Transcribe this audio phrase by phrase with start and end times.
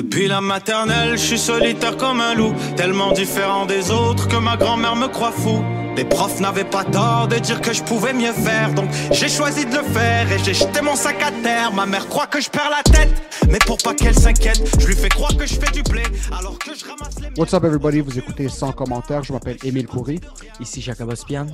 [0.00, 4.56] Depuis la maternelle, je suis solitaire comme un loup, tellement différent des autres que ma
[4.56, 5.62] grand-mère me croit fou.
[5.94, 9.66] Les profs n'avaient pas tort de dire que je pouvais mieux faire, donc j'ai choisi
[9.66, 11.74] de le faire et j'ai jeté mon sac à terre.
[11.74, 13.12] Ma mère croit que je perds la tête,
[13.50, 16.58] mais pour pas qu'elle s'inquiète, je lui fais croire que je fais du blé alors
[16.58, 20.18] que je ramasse les What's up everybody, vous écoutez sans commentaire, je m'appelle Émile Coury.
[20.60, 21.46] Ici Jacob Ospian.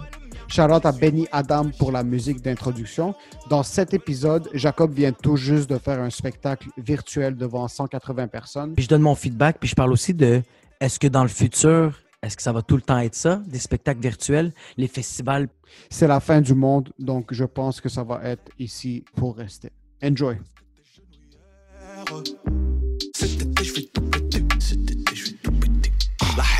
[0.59, 3.15] Out à Benny Adam pour la musique d'introduction.
[3.51, 8.75] Dans cet épisode, Jacob vient tout juste de faire un spectacle virtuel devant 180 personnes.
[8.75, 10.43] Puis je donne mon feedback, puis je parle aussi de
[10.81, 13.59] est-ce que dans le futur, est-ce que ça va tout le temps être ça, des
[13.59, 15.49] spectacles virtuels, les festivals?
[15.91, 19.73] C'est la fin du monde, donc je pense que ça va être ici pour rester.
[20.03, 20.37] Enjoy.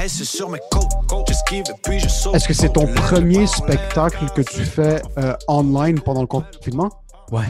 [0.07, 1.27] La haine, c'est sur mes côtes.
[1.27, 2.37] J'esquive et puis je saute.
[2.37, 6.91] Est-ce que c'est ton premier spectacle que tu fais euh, online pendant le confinement?
[7.33, 7.47] Ouais.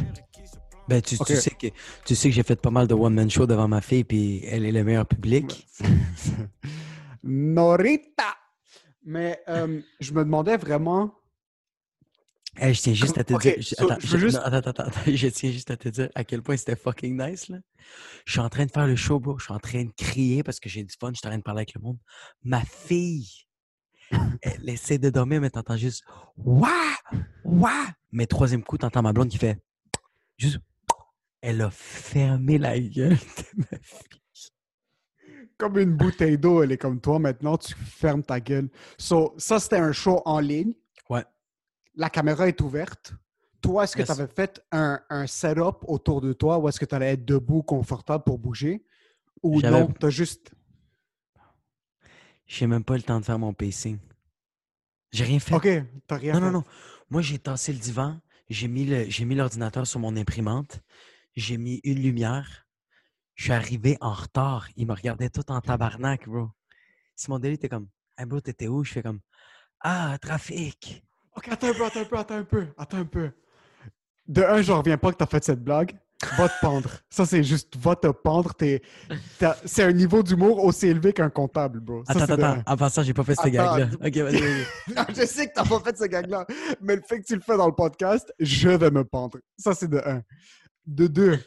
[0.89, 1.67] Ben, tu, sais que,
[2.07, 4.65] tu sais que j'ai fait pas mal de one-man show devant ma fille, puis elle
[4.65, 5.69] est le meilleur public.
[7.25, 8.37] Norita!
[9.05, 11.13] Mais euh, je me demandais vraiment.
[12.59, 13.55] Hey, je tiens juste à te dire.
[13.59, 15.77] je- so, attends, je veux je- juste- non, attends, attends, attends, je tiens juste à
[15.77, 17.59] te dire à quel point c'était fucking nice, là.
[18.25, 19.39] Je suis en train de faire le show, bro.
[19.39, 21.11] Je suis en train de crier parce que j'ai du fun.
[21.13, 21.99] Je suis en train de parler avec le monde.
[22.43, 23.29] Ma fille,
[24.43, 26.03] elle essaie de dormir, mais t'entends juste
[26.39, 26.95] Ouah!
[27.45, 27.87] Ouah!
[28.13, 29.59] Mais troisième coup, t'entends ma blonde qui fait
[30.39, 30.59] juste.
[31.43, 34.21] Elle a fermé la gueule de ma fille.
[35.59, 38.69] Comme une bouteille d'eau, elle est comme toi maintenant, tu fermes ta gueule.
[38.99, 40.75] So, ça, c'était un show en ligne.
[41.97, 43.15] La caméra est ouverte.
[43.63, 44.07] Toi, est-ce que Yes.
[44.07, 47.25] tu avais fait un, un setup autour de toi ou est-ce que tu allais être
[47.25, 48.85] debout, confortable pour bouger?
[49.43, 50.51] Ou non, tu as juste.
[52.47, 53.99] J'ai même pas le temps de faire mon pacing.
[55.13, 55.55] J'ai rien fait.
[55.55, 55.69] OK,
[56.07, 56.47] t'as rien Non, fait.
[56.47, 56.65] non, non.
[57.11, 60.81] Moi, j'ai tassé le divan, j'ai mis le- j'ai mis l'ordinateur sur mon imprimante,
[61.35, 62.67] j'ai mis une lumière.
[63.35, 64.69] Je suis arrivé en retard.
[64.77, 66.51] Il me regardait tout en tabarnak, bro.
[67.15, 68.85] Simon Deli était comme Hey bro, t'étais où?
[68.85, 69.21] Je fais comme
[69.81, 71.06] Ah, trafic!
[71.37, 73.31] OK, attends un peu, attends un peu, attends un peu, attends un peu.
[74.29, 75.97] De un, je reviens pas que tu as fait cette blague.
[76.39, 76.89] Va te pendre.
[77.11, 78.55] Ça, c'est juste va te pendre.
[78.55, 78.81] T'es-
[79.39, 82.03] t'as- C'est un niveau d'humour aussi élevé qu'un comptable, bro.
[82.07, 82.63] Ça, Attends, attends.
[82.67, 83.87] En passant, j'ai pas fait ce gag-là.
[84.03, 85.15] Ok, vas-y, vas-y.
[85.15, 86.47] Je sais que t'as pas fait ce gag-là,
[86.81, 89.39] mais le fait que tu le fais dans le podcast, je vais me pendre.
[89.59, 90.23] Ça, c'est de un.
[90.87, 91.39] De deux,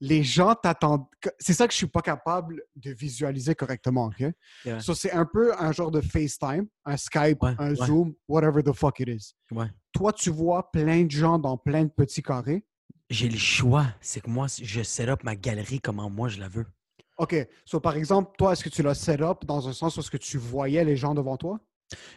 [0.00, 1.06] les gens t'attendent.
[1.38, 4.20] C'est ça que je suis pas capable de visualiser correctement, OK?
[4.20, 4.80] Ouais.
[4.80, 7.86] So, c'est un peu un genre de FaceTime, un Skype, Ouais, un ouais.
[7.86, 9.34] Zoom, whatever the fuck it is.
[9.50, 9.66] Ouais.
[9.92, 12.64] Toi, tu vois plein de gens dans plein de petits carrés.
[13.10, 13.86] J'ai le choix.
[14.00, 16.66] C'est que moi, je set up ma galerie comment moi je la veux.
[17.16, 17.34] OK.
[17.64, 20.10] So, par exemple, toi, est-ce que tu l'as set up dans un sens où est-ce
[20.10, 21.58] que tu voyais les gens devant toi?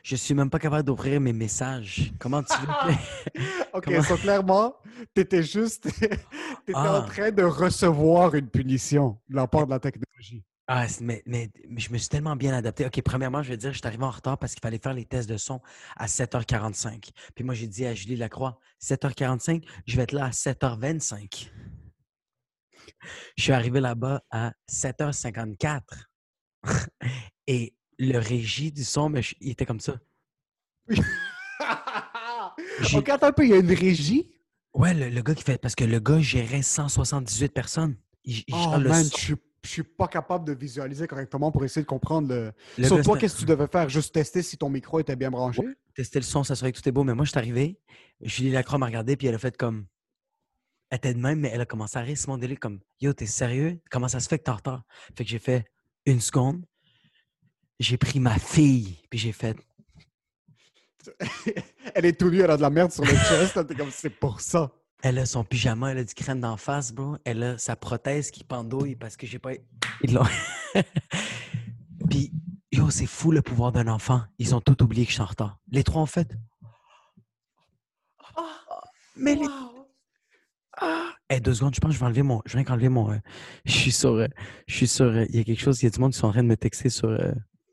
[0.04, 2.12] Je suis même pas capable d'ouvrir mes messages.
[2.20, 2.94] Comment tu veux?
[3.74, 4.76] OK, Comment- so, clairement,
[5.16, 7.06] tu étais juste t'étais en Ah.
[7.08, 10.44] train de recevoir une punition de la part de la technologie.
[10.68, 12.86] Ah, mais, mais, mais je me suis tellement bien adapté.
[12.86, 15.06] OK, premièrement, je vais dire, je suis arrivé en retard parce qu'il fallait faire les
[15.06, 15.60] tests de son
[15.98, 17.10] à 7h45.
[17.36, 21.50] Puis moi, j'ai dit à Julie Lacroix, 7h45, je vais être là à 7h25.
[23.38, 25.82] Je suis arrivé là-bas à 7h54.
[27.48, 27.74] Et
[28.10, 30.00] le régie du son, mais je- il était comme ça.
[32.96, 34.32] OK, attends un peu, il y a une régie?
[34.74, 35.58] Ouais, le, le gars qui fait.
[35.58, 37.96] Parce que le gars gérait 178 personnes.
[38.24, 41.82] Il, il Oh man, je suis, je suis pas capable de visualiser correctement pour essayer
[41.84, 42.54] de comprendre le...
[42.80, 43.90] Gars, toi, qu'est-ce que tu devais faire?
[43.90, 45.62] Juste tester si ton micro était bien branché?
[45.94, 47.04] tester le son, s'assurer que tout est beau.
[47.04, 47.80] Mais moi, je suis arrivé,
[48.22, 49.86] Julie Lacroix m'a regardé, puis elle a fait comme.
[50.90, 53.26] Elle était de même, mais elle a commencé à rire Simon Délé comme Yo, t'es
[53.26, 53.80] sérieux?
[53.90, 54.84] Comment ça se fait que t'es en retard?
[55.16, 55.66] Fait que j'ai fait
[56.06, 56.66] une seconde.
[57.82, 59.58] J'ai pris ma fille, puis j'ai fait.
[61.96, 63.58] elle est tout nue, elle a de la merde sur le chest.
[63.58, 64.70] était comme, c'est pour ça.
[65.02, 67.18] Elle a son pyjama, elle a du crème d'en face, bro.
[67.26, 69.54] Elle a sa prothèse qui pendouille parce que j'ai pas.
[70.04, 70.22] Ils l'ont.
[72.12, 72.32] Puis,
[72.72, 74.22] yo, c'est fou le pouvoir d'un enfant.
[74.38, 75.58] Ils ont tout oublié que je suis en retard.
[75.72, 76.36] Les trois, en fait.
[79.16, 79.48] Mais les.
[80.78, 81.10] Ah!
[81.32, 82.44] Eh, deux secondes, je pense que je vais enlever mon.
[82.46, 83.12] Je viens d'enlever mon.
[83.12, 83.18] euh,
[83.66, 84.12] je suis sur.
[84.14, 84.28] euh,
[84.68, 85.06] je suis sur.
[85.06, 86.44] euh, Il y a quelque chose, il y a du monde qui sont en train
[86.44, 87.32] de me texter sur, euh,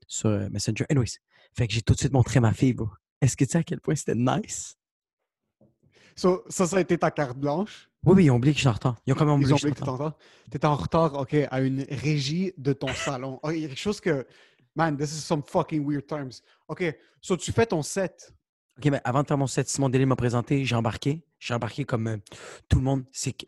[0.08, 0.84] sur euh, Messenger.
[0.90, 1.18] Anyways.
[1.56, 2.88] Fait que j'ai tout de suite montré ma fille, bro.
[3.20, 4.76] Est-ce que tu sais à quel point c'était nice?
[6.16, 7.88] So, ça, ça a été ta carte blanche?
[8.04, 8.96] Oui, oui, ils ont oublié que je suis en retard.
[9.06, 10.00] Ils ont quand même oublié Ils ont que je suis oublié en que tu retard.
[10.00, 10.18] en retard.
[10.50, 13.38] Tu étais en retard, OK, à une régie de ton salon.
[13.42, 14.26] Oh, Il y a quelque chose que.
[14.76, 16.40] Man, this is some fucking weird times.
[16.68, 16.84] OK,
[17.20, 18.32] so tu fais ton set.
[18.78, 21.24] OK, mais avant de faire mon set, Simon Délé m'a présenté, j'ai embarqué.
[21.40, 22.16] J'ai embarqué comme euh,
[22.68, 23.04] tout le monde.
[23.10, 23.46] C'est que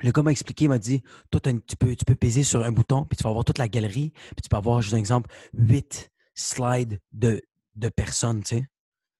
[0.00, 2.72] le gars m'a expliqué, il m'a dit Toi, tu, peux, tu peux peser sur un
[2.72, 5.30] bouton, puis tu vas avoir toute la galerie, puis tu peux avoir, juste un exemple,
[5.52, 7.42] huit slides de,
[7.76, 8.68] de personnes, tu sais.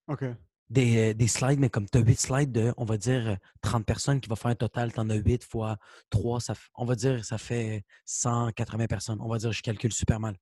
[0.08, 0.24] OK.
[0.70, 3.36] Des, euh, des slides, mais comme tu as 8 slides de, on va dire, euh,
[3.62, 5.78] 30 personnes qui va faire un total, tu en as 8 fois
[6.10, 9.18] 3, ça, on va dire, ça fait 180 personnes.
[9.22, 10.36] On va dire, je calcule super mal.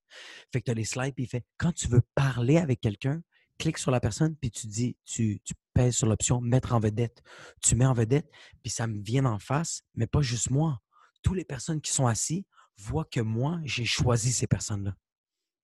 [0.52, 3.22] Fait que tu as les slides, puis il fait, quand tu veux parler avec quelqu'un,
[3.56, 7.22] clique sur la personne, puis tu dis, tu, tu pèses sur l'option mettre en vedette.
[7.62, 8.30] Tu mets en vedette,
[8.62, 10.80] puis ça me vient en face, mais pas juste moi.
[11.22, 12.46] Toutes les personnes qui sont assis
[12.78, 14.94] voient que moi, j'ai choisi ces personnes-là.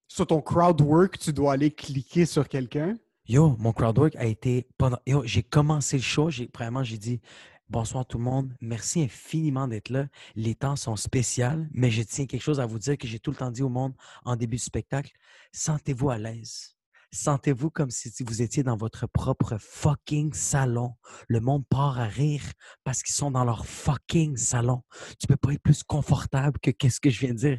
[0.08, 2.98] Sur ton crowd work, tu dois aller cliquer sur quelqu'un?
[3.26, 4.98] Yo, mon crowdwork a été pendant.
[5.06, 6.28] Yo, j'ai commencé le show.
[6.28, 7.20] J'ai, premièrement, j'ai dit
[7.68, 8.54] bonsoir tout le monde.
[8.60, 10.08] Merci infiniment d'être là.
[10.34, 13.30] Les temps sont spéciaux, mais je tiens quelque chose à vous dire que j'ai tout
[13.30, 13.94] le temps dit au monde
[14.24, 15.12] en début du spectacle.
[15.52, 16.76] Sentez-vous à l'aise.
[17.14, 20.94] Sentez-vous comme si vous étiez dans votre propre fucking salon.
[21.28, 22.42] Le monde part à rire
[22.84, 24.82] parce qu'ils sont dans leur fucking salon.
[25.20, 27.58] Tu peux pas être plus confortable que qu'est-ce que je viens de dire.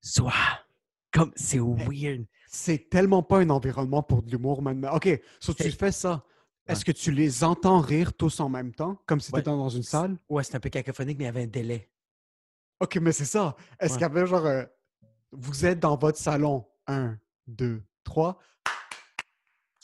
[0.00, 0.32] Soit
[1.12, 2.24] comme c'est weird.
[2.48, 4.94] C'est tellement pas un environnement pour de l'humour maintenant.
[4.94, 5.08] OK,
[5.40, 6.24] so tu fais ça.
[6.68, 9.40] Est-ce que tu les entends rire tous en même temps, comme si tu Ouais.
[9.40, 10.16] étais dans une salle?
[10.28, 11.90] Ouais, c'est un peu cacophonique, mais il y avait un délai.
[12.78, 13.56] OK, mais c'est ça.
[13.80, 13.98] Est-ce Ouais.
[13.98, 14.46] qu'il y avait genre.
[14.46, 14.64] euh,
[15.32, 16.64] vous êtes dans votre salon.
[16.86, 17.18] Un,
[17.48, 18.38] deux, trois.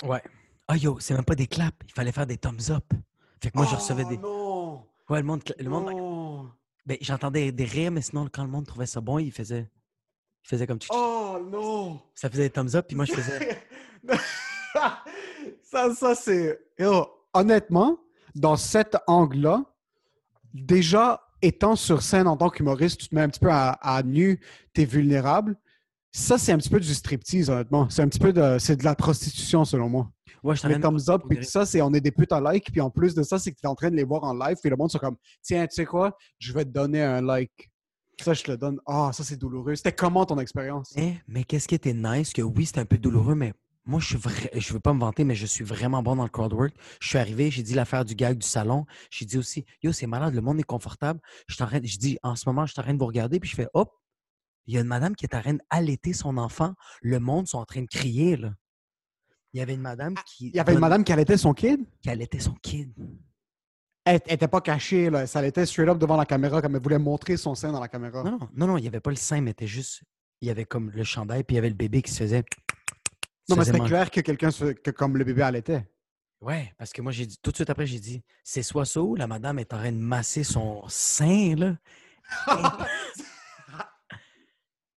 [0.04, 0.22] Ouais.
[0.68, 2.84] Ah yo, c'est même pas des claps, il fallait faire des thumbs up.
[3.42, 4.16] Fait que moi, je recevais Oh des.
[4.18, 4.86] Non!
[5.08, 5.42] Ouais, le monde.
[5.58, 6.50] Le monde non.
[6.84, 9.68] ben, j'entendais des rires, mais sinon, quand le monde trouvait ça bon, il faisait.
[10.44, 10.78] Il faisait comme.
[10.78, 10.90] tchic.
[10.94, 12.00] Oh non!
[12.14, 13.62] Ça faisait des thumbs up, puis moi, je faisais.
[15.62, 16.60] ça, ça c'est.
[17.32, 17.98] Honnêtement,
[18.34, 19.64] dans cet angle-là,
[20.52, 24.02] déjà étant sur scène en tant qu'humoriste, tu te mets un petit peu à, à
[24.02, 24.40] nu,
[24.74, 25.56] tu es vulnérable.
[26.18, 27.88] Ça, c'est un petit peu du striptease, honnêtement.
[27.88, 30.10] C'est un petit peu de, c'est de la prostitution, selon moi.
[30.42, 32.80] Ouais, je Les thumbs up, puis ça, c'est on est des putes à like, puis
[32.80, 34.56] en plus de ça, c'est que tu es en train de les voir en live,
[34.60, 37.70] puis le monde sont comme, tiens, tu sais quoi, je vais te donner un like.
[38.20, 38.80] Ça, je te le donne.
[38.84, 39.76] Ah, ça, c'est douloureux.
[39.76, 40.92] C'était comment ton expérience?
[40.96, 43.54] Mais, mais qu'est-ce qui était nice, que oui, c'était un peu douloureux, mais
[43.86, 46.24] moi, je suis vrai, je veux pas me vanter, mais je suis vraiment bon dans
[46.24, 46.74] le crowdwork.
[47.00, 48.86] Je suis arrivé, j'ai dit l'affaire du gag du salon.
[49.10, 51.20] J'ai dit aussi, yo, c'est malade, le monde est confortable.
[51.46, 53.54] Je je dis, en ce moment, je suis en train de vous regarder, puis je
[53.54, 53.92] fais, hop,
[54.68, 56.74] il y a une madame qui est en train d'allaiter son enfant.
[57.02, 58.52] Le monde sont en train de crier, là.
[59.54, 60.48] Il y avait une madame qui.
[60.48, 61.80] Il y avait une madame qui allaitait son kid?
[62.02, 62.92] qui allaitait son kid.
[64.04, 65.26] Elle n'était pas cachée, là.
[65.26, 67.88] Ça allaitait straight up devant la caméra, comme elle voulait montrer son sein dans la
[67.88, 68.22] caméra.
[68.22, 70.02] Non, non, non, non, il n'y avait pas le sein, mais c'était juste.
[70.42, 72.44] Il y avait comme le chandail, puis il y avait le bébé qui se faisait.
[73.48, 75.88] Non, mais se c'était clair que quelqu'un, se- que comme le bébé allaitait.
[76.42, 79.00] Ouais, parce que moi, j'ai dit, tout de suite après, j'ai dit, c'est soit ça
[79.02, 81.76] ou la madame est en train de masser son sein, là.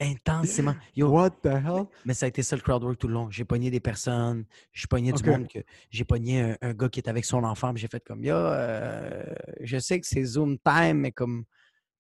[0.01, 0.75] Intensément.
[0.97, 1.85] Yo, What the hell?
[2.05, 3.31] mais ça a été ça le crowdwork tout le long.
[3.31, 5.23] J'ai pogné des personnes, j'ai pogné Ok.
[5.23, 5.59] du monde que.
[5.91, 9.23] J'ai pogné un, un gars qui était avec son enfant, j'ai fait comme, yo, euh,
[9.61, 11.45] je sais que c'est Zoom time, mais comme,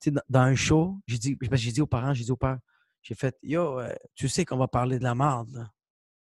[0.01, 2.37] tu sais, dans, dans un show, j'ai dit, j'ai dit aux parents, j'ai dit aux
[2.37, 2.59] pères,
[3.03, 5.71] j'ai fait, yo, euh, tu sais qu'on va parler de la merde, là.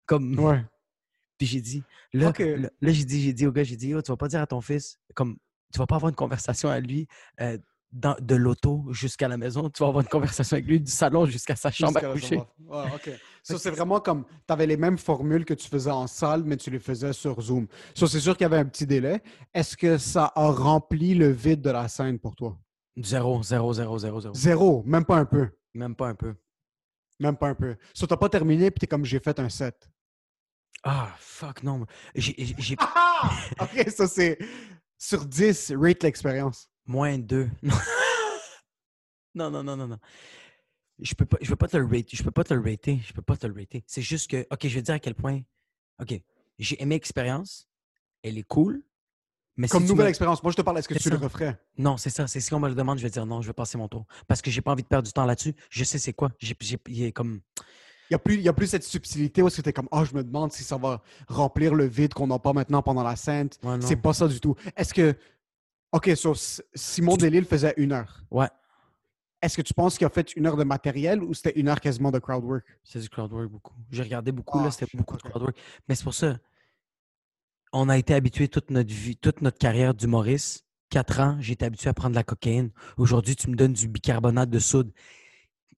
[0.05, 0.62] Comme, Ouais.
[1.38, 4.12] puis j'ai dit, là, là, j'ai dit, j'ai dit au gars, j'ai dit, yo, tu
[4.12, 5.38] vas pas dire à ton fils, comme,
[5.72, 7.08] tu vas pas avoir une conversation à lui
[7.41, 7.58] euh,
[7.94, 11.26] dans- de l'auto jusqu'à la maison, tu vas avoir une conversation avec lui du salon
[11.26, 12.38] jusqu'à sa chambre Jusqu'à à coucher.
[12.68, 13.10] OK.
[13.44, 16.56] Ça, c'est vraiment comme, tu avais les mêmes formules que tu faisais en salle, mais
[16.58, 17.68] tu les faisais sur Zoom.
[17.94, 19.22] Ça, c'est sûr qu'il y avait un petit délai.
[19.54, 22.58] Est-ce que ça a rempli le vide de la scène pour toi?
[22.98, 24.34] Zéro, zéro, zéro, zéro, zéro.
[24.34, 25.50] Zéro, même pas un peu.
[25.74, 26.36] Même pas un peu.
[27.20, 27.76] Même pas un peu.
[27.94, 29.90] Ça, t'as pas terminé, puis t'es comme, j'ai fait un set.
[30.84, 31.86] Ah, fuck, non.
[32.16, 32.76] J'ai j'ai- j'ai
[33.62, 34.38] OK, ça, c'est
[34.98, 36.70] sur 10, rate l'expérience.
[36.86, 37.50] Moins deux.
[39.36, 39.98] non, non, non, non, non.
[41.00, 42.16] Je peux pas, je peux pas te le rater.
[42.16, 43.00] Je peux pas te le rater.
[43.06, 43.84] Je peux pas te le rater.
[43.88, 45.42] C'est juste que, OK, je vais te dire à quel point.
[46.02, 46.13] OK,
[46.60, 47.68] j'ai aimé l'expérience.
[48.22, 48.84] Elle est cool.
[49.56, 50.42] Mais Comme si nouvelle me- expérience.
[50.42, 51.58] Moi, je te parle, est-ce que tu le referais?
[51.78, 52.25] Non, c'est ça.
[52.28, 54.06] C'est si on me le demande, je vais dire non, je vais passer mon tour.
[54.28, 55.54] Parce que j'ai pas envie de perdre du temps là-dessus.
[55.70, 56.32] Je sais c'est quoi.
[56.40, 56.56] J'ai,
[56.88, 57.42] il est comme.
[58.10, 60.24] Il n'y a, plus- y a plus cette subtilité où c'était comme, ah, je me
[60.24, 63.50] demande si ça va remplir le vide qu'on n'a pas maintenant pendant la scène.
[63.63, 63.78] Ouais.
[63.82, 64.56] C'est pas ça du tout.
[64.75, 65.16] Est-ce que
[65.94, 66.34] OK, so
[66.74, 68.24] Simon Delille faisait une heure.
[68.32, 68.50] Ouais,
[69.42, 71.80] Est-ce que tu penses qu'il a fait une heure de matériel ou c'était une heure
[71.80, 72.66] quasiment de crowd work?
[72.84, 73.76] c'est du crowdwork beaucoup.
[73.92, 75.30] J'ai regardé beaucoup, Ah, là, c'était shit, beaucoup de ok.
[75.30, 75.58] crowdwork.
[75.88, 76.38] Mais c'est pour ça,
[77.72, 80.66] on a été habitué toute notre vie, toute notre carrière d'humoriste.
[80.90, 82.72] Quatre ans, j'ai été habitué à prendre de la cocaïne.
[82.98, 84.92] Aujourd'hui, tu me donnes du bicarbonate de soude.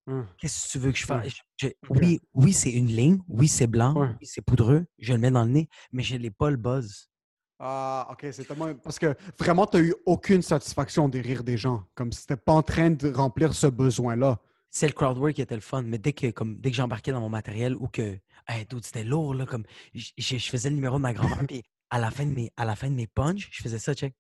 [0.07, 0.27] Hum.
[0.37, 1.25] Qu'est-ce que tu veux que je fasse?
[1.25, 1.31] Ouais.
[1.57, 1.97] Je- je- Ok.
[2.01, 3.19] Oui, oui, c'est une ligne.
[3.27, 3.95] Oui, c'est blanc.
[3.95, 4.09] Ouais.
[4.19, 4.85] Oui, c'est poudreux.
[4.99, 7.09] Je le mets dans le nez, mais je n'ai pas le buzz.
[7.59, 8.73] Ah, OK, c'est tellement...
[8.75, 11.83] Parce que vraiment, tu n'as eu aucune satisfaction des rires des gens.
[11.95, 14.39] Comme si t'étais pas en train de remplir ce besoin-là.
[14.71, 17.21] C'est le crowdwork qui était le fun, mais dès que, comme, dès que j'embarquais dans
[17.21, 18.19] mon matériel ou que
[18.49, 22.11] hey, c'était lourd, là, comme je faisais le numéro de ma grand-mère, puis à la
[22.11, 24.13] fin de mes, à la fin de mes punches, je faisais ça, check.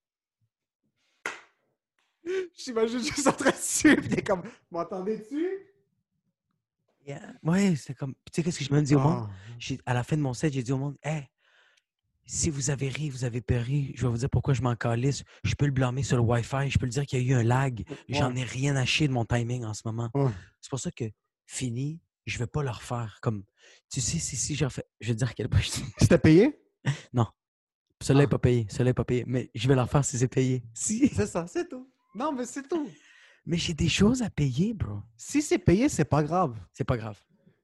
[2.57, 5.45] J'imagine juste en train de suivre, t'es comme, m'entendais-tu?
[7.05, 7.33] Yeah.
[7.43, 8.15] Ouais, c'est comme.
[8.31, 9.29] Tu sais, qu'est-ce que je me dis au monde?
[9.29, 9.73] Ah.
[9.85, 11.29] À la fin de mon set, j'ai dit au monde, hey,
[12.25, 15.23] si vous avez ri, vous avez péri, je vais vous dire pourquoi je m'en calisse.
[15.43, 17.39] Je peux le blâmer sur le Wi-Fi, je peux le dire qu'il y a eu
[17.39, 17.83] un lag.
[18.09, 20.09] J'en ai rien à chier de mon timing en ce moment.
[20.13, 20.31] Ouais.
[20.61, 21.05] C'est pour ça que
[21.45, 23.19] fini, je vais pas le refaire.
[23.21, 23.43] Comme,
[23.91, 26.17] tu sais, si, si je refais, je vais te dire à quel point je C'était
[26.17, 26.59] payé?
[28.01, 28.29] Celui-là n'est Ah.
[28.29, 30.63] pas payé, celui-là n'est pas payé, mais je vais le refaire si c'est payé.
[30.73, 31.07] Si.
[31.09, 31.89] C'est ça, c'est tout.
[32.13, 32.89] Non, mais c'est tout.
[33.45, 34.99] Mais j'ai des choses à payer, bro.
[35.15, 36.55] Si c'est payé, c'est pas grave.
[36.73, 37.17] C'est pas grave.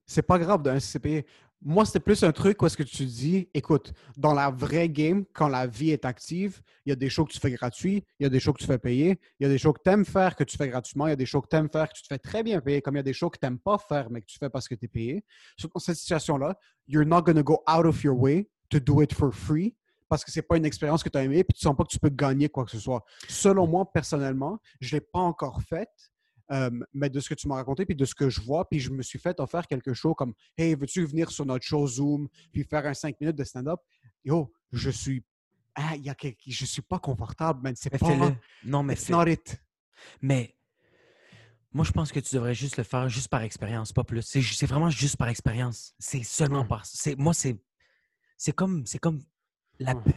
[0.05, 1.25] C'est pas grave d'un si c'est payé.
[1.63, 5.25] Moi, c'était plus un truc où est-ce que tu dis, écoute, dans la vraie game,
[5.31, 8.23] quand la vie est active, il y a des shows que tu fais gratuits, il
[8.23, 9.91] y a des shows que tu fais payer, il y a des shows que tu
[9.91, 11.87] aimes faire que tu fais gratuitement, il y a des shows que tu aimes faire
[11.87, 13.45] que tu te fais très bien payer, comme il y a des shows que tu
[13.45, 15.23] n'aimes pas faire mais que tu fais parce que tu es payé.
[15.55, 19.03] So, Dans cette situation-là, you're not going to go out of your way to do
[19.03, 19.75] it for free
[20.09, 21.91] parce que c'est pas une expérience que tu as aimée puis tu sens pas que
[21.91, 23.03] tu peux gagner quoi que ce soit.
[23.29, 26.11] Selon moi, personnellement, je l'ai pas encore faite.
[26.51, 28.79] Euh, mais de ce que tu m'as raconté, puis de ce que je vois, puis
[28.79, 32.27] je me suis fait offrir quelque chose comme Hey, veux-tu venir sur notre show Zoom,
[32.51, 33.79] puis faire un 5 minutes de stand-up?
[34.23, 35.23] Yo, je suis.
[35.75, 36.39] Ah, il y a quelque...
[36.45, 37.73] Je suis pas confortable, man.
[37.77, 38.07] C'est Mais pas.
[38.07, 38.35] fais-le.
[38.65, 39.57] Non, mais It's not it.
[40.21, 40.55] Mais
[41.71, 44.21] moi, je pense que tu devrais juste le faire juste par expérience, pas plus.
[44.23, 45.93] C'est vraiment juste par expérience.
[45.99, 46.67] C'est seulement Ouais.
[46.67, 46.83] par.
[47.17, 47.57] Moi, c'est.
[48.37, 48.85] C'est comme.
[48.85, 49.23] C'est comme
[49.79, 50.13] la pub.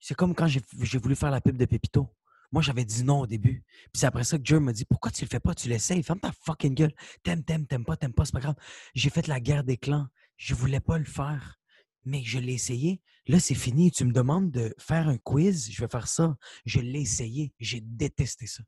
[0.00, 2.08] C'est comme quand j'ai voulu faire la pub de Pépito.
[2.52, 3.64] Moi, j'avais dit non au début.
[3.92, 5.54] Puis c'est après ça que Joe m'a dit Pourquoi tu le fais pas?
[5.54, 6.02] Tu l'essayes.
[6.02, 6.92] Ferme ta fucking gueule.
[7.22, 8.56] T'aimes, t'aimes, t'aimes pas, t'aimes pas, c'est pas grave.
[8.94, 10.06] J'ai fait la guerre des clans.
[10.36, 11.58] Je voulais pas le faire.
[12.04, 13.00] Mais je l'ai essayé.
[13.26, 13.90] Là, c'est fini.
[13.90, 15.70] Tu me demandes de faire un quiz.
[15.70, 16.36] Je vais faire ça.
[16.64, 17.52] Je l'ai essayé.
[17.58, 18.62] J'ai détesté ça.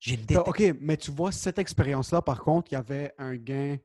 [0.00, 0.48] J'ai détesté.
[0.70, 3.76] OK, mais tu vois, cette expérience-là, par contre, il y avait un gain.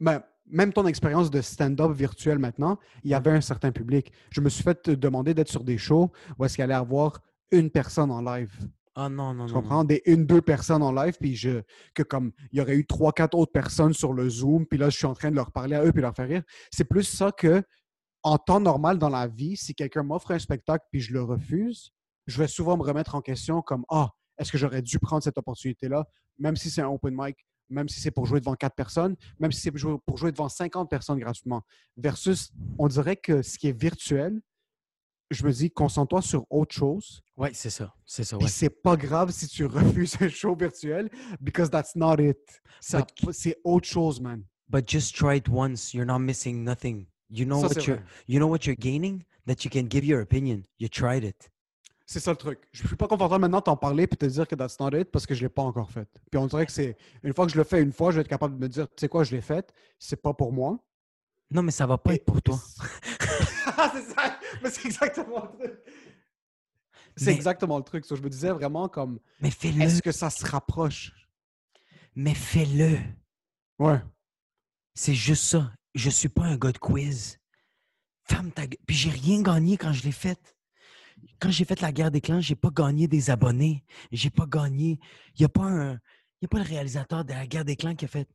[0.00, 4.12] Ben, même ton expérience de stand-up virtuel maintenant, il y avait un certain public.
[4.30, 7.20] Je me suis fait demander d'être sur des shows où est-ce qu'il allait avoir
[7.50, 8.52] une personne en live.
[8.96, 9.60] Ah non, non, Tu non.
[9.60, 9.84] comprends?
[9.84, 11.62] Des une, deux personnes en live, puis je,
[11.94, 14.88] que comme il y aurait eu trois, quatre autres personnes sur le Zoom, puis là,
[14.88, 16.42] je suis en train de leur parler à eux puis leur faire rire.
[16.70, 17.62] C'est plus ça que,
[18.22, 21.90] en temps normal dans la vie, si quelqu'un m'offre un spectacle puis je le refuse,
[22.26, 25.38] je vais souvent me remettre en question comme Ah, est-ce que j'aurais dû prendre cette
[25.38, 26.06] opportunité-là,
[26.38, 27.36] même si c'est un open mic,
[27.68, 30.30] même si c'est pour jouer devant quatre personnes, même si c'est pour jouer- pour jouer
[30.30, 31.62] devant 50 personnes gratuitement.
[31.96, 34.40] Versus, on dirait que ce qui est virtuel,
[35.34, 37.20] je me dis, concentre-toi sur autre chose.
[37.36, 37.92] Oui, c'est ça.
[38.06, 38.50] C'est ça, Puis ouais.
[38.50, 41.10] c'est pas grave si tu refuses un show virtuel,
[41.40, 42.38] because that's not it.
[42.80, 44.42] Ça- But- C'est autre chose, man.
[44.68, 45.92] But just try it once.
[45.92, 47.06] You're not missing nothing.
[47.30, 48.04] You know Ça, what you're vrai.
[48.28, 49.22] you know what you're gaining?
[49.46, 50.62] That you can give your opinion.
[50.78, 51.50] You tried it.
[52.06, 52.58] C'est ça le truc.
[52.72, 55.10] Je suis pas confortable maintenant de t'en parler puis te dire que that's not it
[55.10, 56.06] parce que je l'ai pas encore fait.
[56.30, 58.20] Puis on dirait que c'est une fois que je le fais une fois, je vais
[58.22, 60.78] être capable de me dire, tu sais quoi, je l'ai fait, c'est pas pour moi.
[61.50, 62.58] Non, mais ça va pas Et- être pour toi.
[63.92, 65.80] c'est ça, mais c'est exactement le truc.
[67.16, 68.04] C'est Mais- exactement le truc.
[68.08, 69.80] Je me disais vraiment comme, Mais fais-le.
[69.82, 71.12] est-ce que ça se rapproche?
[72.16, 72.98] Mais fais-le.
[73.78, 74.00] Ouais.
[74.94, 75.72] C'est juste ça.
[75.94, 77.38] Je suis pas un gars de quiz.
[78.28, 78.78] Ferme ta gueule.
[78.86, 80.56] Puis j'ai rien gagné quand je l'ai fait.
[81.40, 83.84] Quand j'ai fait la guerre des clans, j'ai pas gagné des abonnés.
[84.10, 84.98] J'ai pas gagné.
[85.36, 85.92] Il n'y a pas un.
[86.42, 88.28] Y a pas le réalisateur de la guerre des clans qui a fait.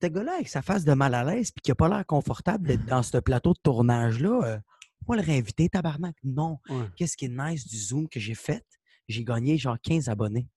[0.00, 2.66] Ce gars-là, avec sa face de mal à l'aise, puis qui a pas l'air confortable
[2.66, 4.58] d'être dans ce plateau de tournage-là, euh,
[5.06, 6.16] on va le réinviter, tabarnak.
[6.22, 6.58] Non.
[6.68, 6.86] Ouais.
[6.96, 8.64] Qu'est-ce qui est nice du Zoom que j'ai fait?
[9.08, 10.48] J'ai gagné genre 15 abonnés.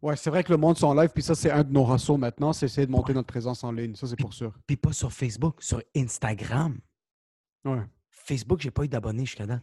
[0.00, 2.18] Ouais, c'est vrai que le monde sont live, puis ça, c'est un de nos ressources
[2.20, 3.14] maintenant, c'est essayer de monter Ouais.
[3.14, 3.94] notre présence en ligne.
[3.94, 4.52] Ça, c'est pour sûr.
[4.66, 6.78] Puis pas sur Facebook, sur Instagram.
[7.64, 7.82] Ouais.
[8.10, 9.62] Facebook, j'ai pas eu d'abonnés jusqu'à date.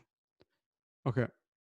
[1.05, 1.19] OK.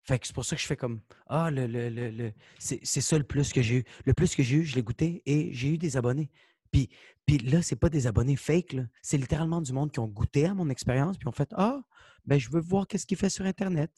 [0.06, 2.84] Fait que c'est pour ça que je fais comme Ah, le, le, le, le- c'est
[2.84, 3.84] ça le plus que j'ai eu.
[4.04, 6.30] Le plus que j'ai eu, je l'ai goûté et j'ai eu des abonnés.
[6.74, 6.88] Puis,
[7.24, 8.78] puis là, c'est pas des abonnés fake.
[9.00, 11.80] C'est littéralement du monde qui ont goûté à mon expérience puis ont fait Ah,
[12.24, 13.92] ben je veux voir qu'est-ce qu'il fait sur Internet.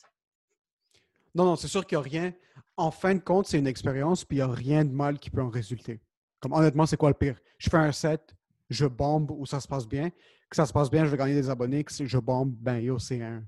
[1.35, 2.35] Non, non, c'est sûr qu'il n'y a rien.
[2.77, 5.31] En fin de compte, c'est une expérience, puis il n'y a rien de mal qui
[5.31, 6.03] peut en résulter.
[6.39, 7.41] Comme honnêtement, c'est quoi le pire?
[7.57, 8.37] Je fais un set,
[8.69, 10.11] je bombe ou ça se passe bien.
[10.51, 11.83] Que ça se passe bien, je vais gagner des abonnés.
[11.83, 13.43] Que si je bombe, ben yo, c'est un.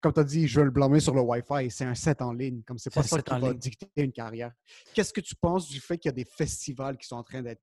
[0.00, 1.70] comme tu as dit, je veux le blâmer sur le Wi-Fi.
[1.70, 2.62] C'est un set en ligne.
[2.62, 3.58] Comme c'est pas ça qui va ligne.
[3.58, 4.52] dicter une carrière.
[4.94, 7.42] Qu'est-ce que tu penses du fait qu'il y a des festivals qui sont en train
[7.42, 7.60] d'être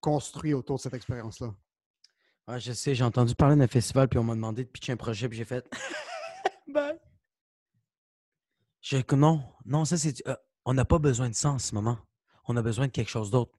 [0.00, 1.54] construits autour de cette expérience-là?
[2.58, 5.28] Je sais, j'ai entendu parler d'un festival, puis on m'a demandé de pitcher un projet,
[5.28, 5.68] puis j'ai fait.
[6.68, 6.96] ben.
[8.80, 10.26] Je, que non, non, ça c'est.
[10.28, 11.98] euh, on n'a pas besoin de ça en ce moment.
[12.44, 13.52] On a besoin de quelque chose d'autre.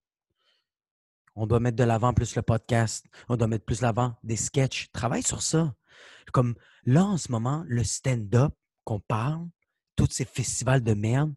[1.35, 3.05] On doit mettre de l'avant plus le podcast.
[3.27, 4.89] On doit mettre plus l'avant des sketchs.
[4.91, 5.75] Travaille sur ça.
[6.31, 8.53] Comme là, en ce moment, le stand-up
[8.85, 9.47] qu'on parle,
[9.95, 11.33] tous ces festivals de merde,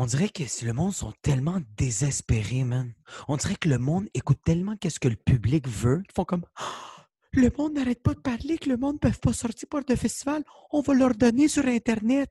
[0.00, 2.94] on dirait que si le monde sont tellement désespérés, man.
[3.26, 6.02] On dirait que le monde écoute tellement qu'est-ce que le public veut.
[6.08, 6.44] Ils font comme
[7.32, 9.96] le monde n'arrête pas de parler que le monde ne peut pas sortir pour de
[9.96, 10.44] festival.
[10.70, 12.30] On va leur donner sur Internet.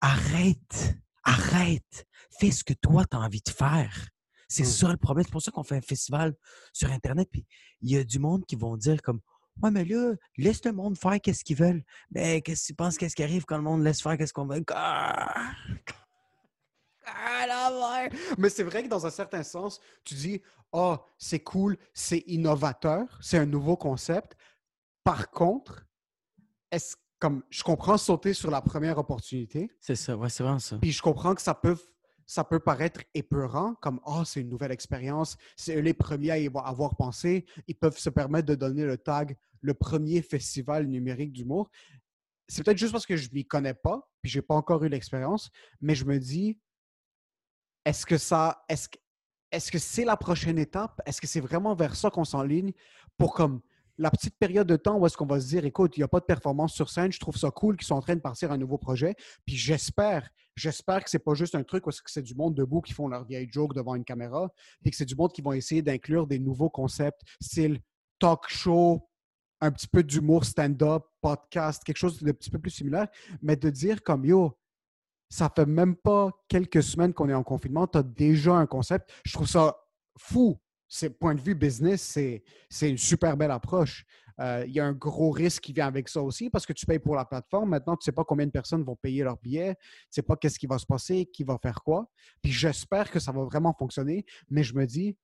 [0.00, 0.96] Arrête.
[1.24, 2.06] Arrête.
[2.38, 4.08] Fais ce que toi, tu as envie de faire.
[4.46, 4.66] C'est Mm.
[4.66, 5.24] ça le problème.
[5.26, 6.34] C'est pour ça qu'on fait un festival
[6.72, 7.28] sur Internet.
[7.32, 7.44] Puis
[7.82, 9.20] il y a du monde qui vont dire comme
[9.60, 11.82] Ouais, mais là, laisse le monde faire qu'est-ce qu'ils veulent.
[12.12, 14.46] Mais qu'est-ce que tu penses, qu'est-ce qui arrive quand le monde laisse faire qu'est-ce qu'on
[14.46, 14.62] veut?
[14.72, 15.50] Ah!
[17.16, 18.14] Ah, la merde!
[18.38, 23.18] Mais c'est vrai que dans un certain sens, tu dis Ah, c'est cool, c'est innovateur,
[23.20, 24.36] c'est un nouveau concept.
[25.04, 25.86] Par contre,
[26.70, 30.78] est-ce comme je comprends sauter sur la première opportunité, C'est ça, ouais, c'est vraiment ça.
[30.78, 31.76] puis je comprends que ça peut
[32.26, 36.38] ça peut paraître épeurant, comme Ah, c'est une nouvelle expérience, c'est eux les premiers à
[36.38, 40.86] y avo- avoir pensé, ils peuvent se permettre de donner le tag le premier festival
[40.86, 41.70] numérique d'humour.
[42.46, 45.50] C'est peut-être juste parce que je m'y connais pas, puis j'ai pas encore eu l'expérience,
[45.80, 46.58] mais je me dis
[47.88, 51.00] est-ce que ça est-ce que c'est la prochaine étape?
[51.06, 52.72] Est-ce que c'est vraiment vers ça qu'on s'enligne
[53.16, 53.62] pour comme
[53.96, 56.08] la petite période de temps où est-ce qu'on va se dire, écoute, il n'y a
[56.08, 58.52] pas de performance sur scène, je trouve ça cool qu'ils sont en train de partir
[58.52, 59.14] un nouveau projet.
[59.46, 62.92] Puis j'espère, j'espère que c'est pas juste un truc où c'est du monde debout qui
[62.92, 64.52] font leur vieille joke devant une caméra,
[64.82, 67.80] puis que c'est du monde qui vont essayer d'inclure des nouveaux concepts, style
[68.18, 69.08] talk show,
[69.62, 73.08] un petit peu d'humour stand-up, podcast, quelque chose de petit peu plus similaire,
[73.40, 74.58] mais de dire comme yo,
[75.28, 79.10] ça fait même pas quelques semaines qu'on est en confinement, tu as déjà un concept.
[79.24, 79.76] Je trouve ça
[80.16, 80.58] fou.
[80.90, 82.00] C'est point de vue business,
[82.70, 84.06] c'est une super belle approche.
[84.40, 86.86] Euh, Il y a un gros risque qui vient avec ça aussi parce que tu
[86.86, 87.70] payes pour la plateforme.
[87.70, 89.74] Maintenant, tu ne sais pas combien de personnes vont payer leur billet.
[89.74, 92.10] Tu ne sais pas qu'est-ce qui va se passer, qui va faire quoi.
[92.40, 94.24] Puis j'espère que ça va vraiment fonctionner.
[94.48, 95.16] Mais je me dis,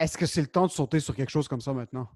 [0.00, 2.08] est-ce que c'est le temps de sauter sur quelque chose comme ça maintenant?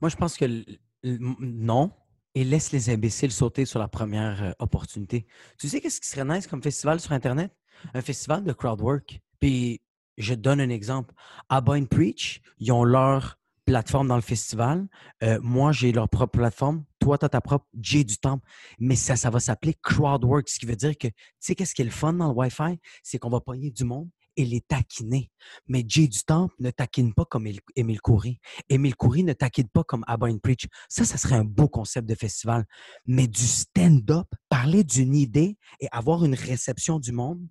[0.00, 0.64] Moi, je pense que
[1.02, 1.92] non.
[2.34, 5.26] Et laisse les imbéciles sauter sur la première euh, opportunité.
[5.58, 7.52] Tu sais qu'est-ce qui serait nice comme festival sur Internet?
[7.94, 9.20] Un festival de crowdwork.
[9.40, 9.80] Puis,
[10.16, 11.14] je donne un exemple.
[11.48, 14.86] Abba and Preach, ils ont leur plateforme dans le festival.
[15.22, 16.84] Euh, moi, j'ai leur propre plateforme.
[16.98, 17.66] Toi, tu as ta propre.
[17.80, 18.40] J'ai du temps.
[18.78, 21.82] Mais ça, ça va s'appeler crowdwork, ce qui veut dire que, tu sais, qu'est-ce qui
[21.82, 22.78] est le fun dans le Wi-Fi?
[23.02, 25.30] C'est qu'on va pogner du monde et les taquiner.
[25.66, 28.40] Mais Jay du Temple ne taquine pas comme Émile- Coury.
[28.68, 30.66] Émile Coury ne taquine pas comme Abba and Preach.
[30.88, 32.64] Ça, ça serait un beau concept de festival.
[33.06, 37.46] Mais du stand-up, parler d'une idée et avoir une réception du monde,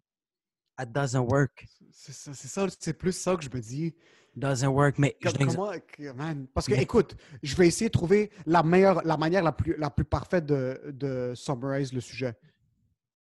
[0.82, 1.66] it doesn't work.
[1.92, 3.94] C'est ça, c'est ça, c'est plus ça que je me dis.
[4.36, 4.98] Doesn't work.
[5.00, 8.30] Mais je Comme- un comment, man, parce que, Mais- écoute, je vais essayer de trouver
[8.46, 12.36] la meilleure, la manière la plus, la plus parfaite de, de summarize le sujet.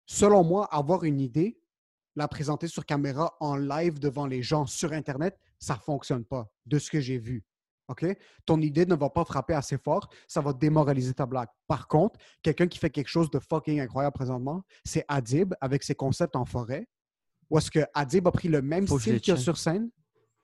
[0.06, 1.58] Selon moi, avoir une idée,
[2.16, 6.48] la présenter sur caméra en live devant les gens sur Internet, ça ne fonctionne pas,
[6.66, 7.44] de ce que j'ai vu.
[7.88, 8.06] OK?
[8.46, 11.48] Ton idée ne va pas frapper assez fort, ça va démoraliser ta blague.
[11.66, 15.94] Par contre, quelqu'un qui fait quelque chose de fucking incroyable présentement, c'est Adib avec ses
[15.94, 16.86] concepts en forêt.
[17.50, 19.90] Où est-ce que Adib a pris le même Faut style qu'il y a sur scène,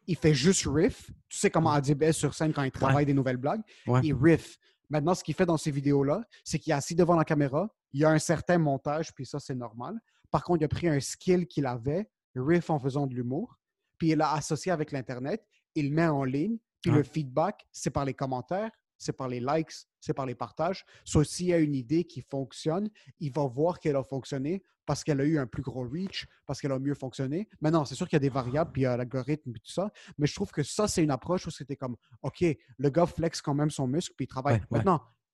[0.06, 1.10] il fait juste riff.
[1.28, 3.62] Tu sais comment Adib est sur scène quand il travaille des nouvelles blagues?
[3.86, 4.00] Ouais.
[4.02, 4.58] Il riff.
[4.90, 8.00] Maintenant, ce qu'il fait dans ces vidéos-là, c'est qu'il est assis devant la caméra, il
[8.00, 9.98] y a un certain montage, puis ça, c'est normal.
[10.30, 13.58] Par contre, il a pris un skill qu'il avait, riff en faisant de l'humour,
[13.98, 17.90] puis il l'a associé avec l'Internet, il le met en ligne, puis le feedback, c'est
[17.90, 20.84] par les commentaires, c'est par les likes, c'est par les partages.
[21.04, 22.88] Soit s'il y a une idée qui fonctionne,
[23.20, 26.60] il va voir qu'elle a fonctionné parce qu'elle a eu un plus gros reach, parce
[26.60, 27.46] qu'elle a mieux fonctionné.
[27.60, 29.70] Maintenant, c'est sûr qu'il y a des variables, puis il y a l'algorithme, puis tout
[29.70, 32.42] ça, mais je trouve que ça, c'est une approche où c'était comme, OK,
[32.78, 34.54] le gars flex quand même son muscle, puis il travaille.
[34.70, 34.84] Ouais, ouais.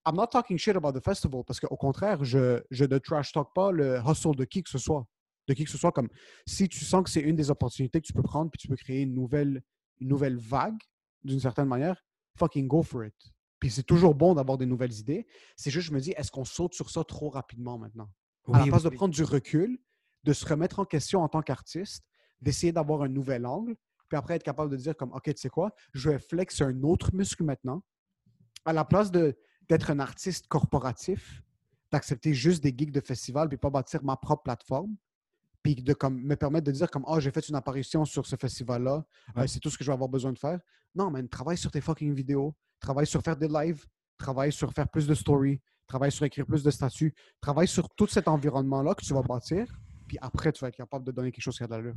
[0.06, 3.48] I'm not talking shit about the festival, parce qu'au contraire, je, je ne trash talk
[3.54, 5.06] pas le hustle de qui que ce soit.
[5.48, 6.08] De qui que ce soit, comme
[6.46, 8.76] si tu sens que c'est une des opportunités que tu peux prendre, puis tu peux
[8.76, 9.62] créer une nouvelle,
[10.00, 10.78] une nouvelle vague,
[11.22, 12.02] d'une certaine manière,
[12.38, 13.14] fucking go for it.
[13.60, 15.26] Puis c'est toujours bon d'avoir des nouvelles idées.
[15.56, 18.10] C'est juste, je me dis, est-ce qu'on saute sur ça trop rapidement maintenant?
[18.52, 18.96] à la Oui, place de oui.
[18.96, 19.78] prendre du recul,
[20.24, 22.04] de se remettre en question en tant qu'artiste,
[22.42, 23.74] d'essayer d'avoir un nouvel angle,
[24.08, 26.82] puis après être capable de dire comme, OK, tu sais quoi, je vais flex un
[26.82, 27.82] autre muscle maintenant.
[28.66, 29.34] À la place de-
[29.68, 31.42] d'être un artiste corporatif,
[31.90, 34.96] d'accepter juste des gigs de festival, puis pas bâtir ma propre plateforme,
[35.62, 38.36] puis de comme, me permettre de dire comme, oh, j'ai fait une apparition sur ce
[38.36, 39.04] festival-là,
[39.38, 40.60] euh, c'est tout ce que je vais avoir besoin de faire.
[40.94, 43.84] Non, man, travaille sur tes fucking vidéos, travaille sur faire des lives,
[44.18, 48.06] travaille sur faire plus de stories, travaille sur écrire plus de statuts, travaille sur tout
[48.06, 49.66] cet environnement-là que tu vas bâtir,
[50.06, 51.96] puis après, tu vas être capable de donner quelque chose qui a de l'allure.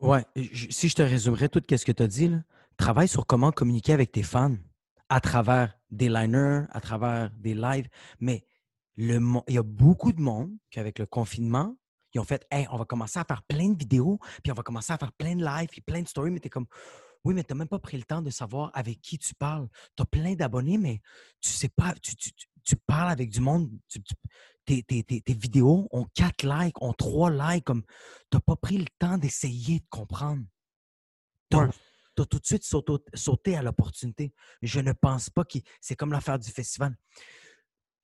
[0.00, 0.24] Ouais,
[0.70, 2.42] si je te résumerais tout ce que tu as dit, là,
[2.78, 4.56] travaille sur comment communiquer avec tes fans
[5.10, 7.88] à travers des liners, à travers des lives.
[8.18, 8.44] Mais
[8.96, 11.76] le, il y a beaucoup de monde qui, avec le confinement,
[12.12, 14.62] ils ont fait Hey, on va commencer à faire plein de vidéos, puis on va
[14.62, 16.30] commencer à faire plein de lives, puis plein de stories.
[16.30, 16.66] Mais tu es comme
[17.24, 19.68] Oui, mais tu n'as même pas pris le temps de savoir avec qui tu parles.
[19.96, 21.00] Tu as plein d'abonnés, mais
[21.40, 23.70] tu sais pas, tu, tu- tu- tu parles avec du monde.
[24.66, 27.82] tes, tes- tes- tes vidéos ont quatre likes, ont trois likes, comme
[28.30, 30.44] tu n'as pas pris le temps d'essayer de comprendre.
[32.16, 34.32] Tu as, tout de suite sauté, à l'opportunité.
[34.62, 36.96] Je ne pense pas que c'est comme l'affaire du festival.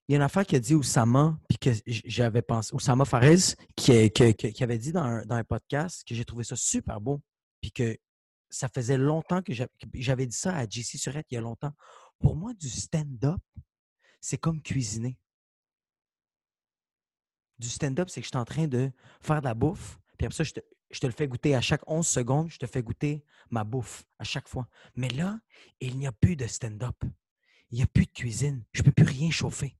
[0.08, 3.56] Il y a une affaire qui a dit Oussama, puis que j'avais pensé, Oussama Fares,
[3.74, 7.20] qui, qui- avait dit dans un, podcast que j'ai trouvé ça super beau,
[7.60, 7.96] puis que
[8.48, 9.52] ça faisait longtemps que
[9.94, 11.72] j'avais dit ça à JC Surette il y a longtemps.
[12.20, 13.40] Pour moi, du stand-up,
[14.20, 15.18] c'est comme cuisiner.
[17.58, 20.36] Du stand-up, c'est que je suis en train de faire de la bouffe, puis après
[20.36, 22.82] ça, je te, je te le fais goûter à chaque 11 secondes, je te fais
[22.82, 24.68] goûter ma bouffe à chaque fois.
[24.94, 25.38] Mais là,
[25.80, 26.96] il n'y a plus de stand-up.
[27.70, 28.64] Il n'y a plus de cuisine.
[28.72, 29.76] Je ne peux plus rien chauffer.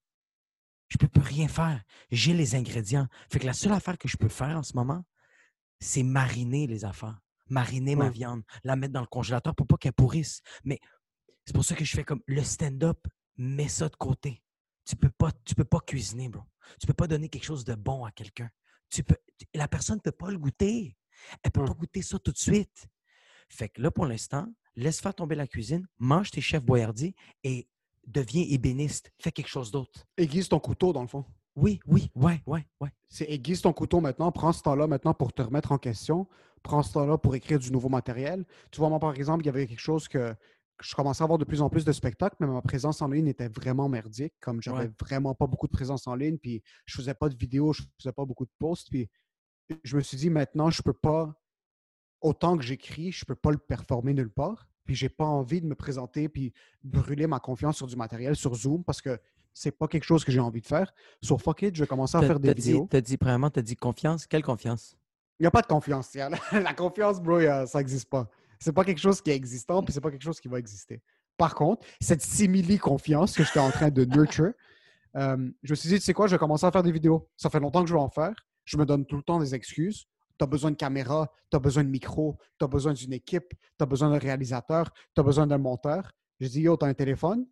[0.88, 1.82] Je ne peux plus rien faire.
[2.10, 3.08] J'ai les ingrédients.
[3.30, 5.04] Fait que la seule affaire que je peux faire en ce moment,
[5.80, 7.20] c'est mariner les affaires.
[7.48, 10.42] Mariner ma viande, la mettre dans le congélateur pour pas qu'elle pourrisse.
[10.64, 10.80] Mais
[11.44, 12.98] c'est pour ça que je fais comme le stand-up,
[13.36, 14.42] mets ça de côté.
[14.84, 16.42] Tu peux pas, tu peux pas cuisiner, bro.
[16.80, 18.50] Tu peux pas donner quelque chose de bon à quelqu'un.
[18.90, 20.96] Tu peux, tu- la personne ne peut pas le goûter.
[21.42, 21.66] Elle peut Ouais.
[21.66, 22.86] pas goûter ça tout de suite.
[23.48, 27.68] Fait que là, pour l'instant, laisse faire tomber la cuisine, mange tes chefs boyardies et
[28.06, 29.10] deviens ébéniste.
[29.20, 30.04] Fais quelque chose d'autre.
[30.16, 31.24] Aiguise ton couteau, dans le fond.
[31.54, 32.90] Oui, oui, ouais, ouais, ouais.
[33.08, 36.28] C'est aiguise ton couteau maintenant, prends ce temps-là maintenant pour te remettre en question,
[36.62, 38.44] prends ce temps-là pour écrire du nouveau matériel.
[38.70, 40.34] Tu vois, moi, par exemple, il y avait quelque chose que
[40.82, 43.28] je commençais à avoir de plus en plus de spectacles, mais ma présence en ligne
[43.28, 44.90] était vraiment merdique, comme j'avais Ouais.
[45.00, 48.12] vraiment pas beaucoup de présence en ligne, puis je faisais pas de vidéos, je faisais
[48.12, 49.08] pas beaucoup de posts, puis
[49.84, 51.34] je me suis dit, maintenant, je peux pas,
[52.20, 55.66] autant que j'écris, je peux pas le performer nulle part, puis j'ai pas envie de
[55.66, 59.18] me présenter puis brûler ma confiance sur du matériel sur Zoom, parce que
[59.52, 60.92] c'est pas quelque chose que j'ai envie de faire.
[61.22, 62.86] Sur Fuck It, je vais commencer à faire des dit- vidéos.
[62.90, 64.26] T'as dit, premièrement, t'as dit confiance.
[64.26, 64.96] Quelle confiance?
[65.40, 66.14] Il n'y a pas de confiance.
[66.14, 68.28] La, la confiance, bro, ça n'existe pas.
[68.60, 71.02] C'est pas quelque chose qui est existant, puis c'est pas quelque chose qui va exister.
[71.36, 74.52] Par contre, cette simili-confiance que j'étais en train de nurture,
[75.16, 77.28] euh, je me suis dit, tu sais quoi, je vais commencer à faire des vidéos.
[77.36, 78.34] Ça fait longtemps que je veux en faire.
[78.64, 80.06] Je me donne tout le temps des excuses.
[80.38, 83.48] Tu as besoin de caméra, tu as besoin de micro, tu as besoin d'une équipe,
[83.50, 86.10] tu as besoin d'un réalisateur, tu as besoin d'un monteur.
[86.40, 87.46] J'ai dit, yo, tu as un téléphone,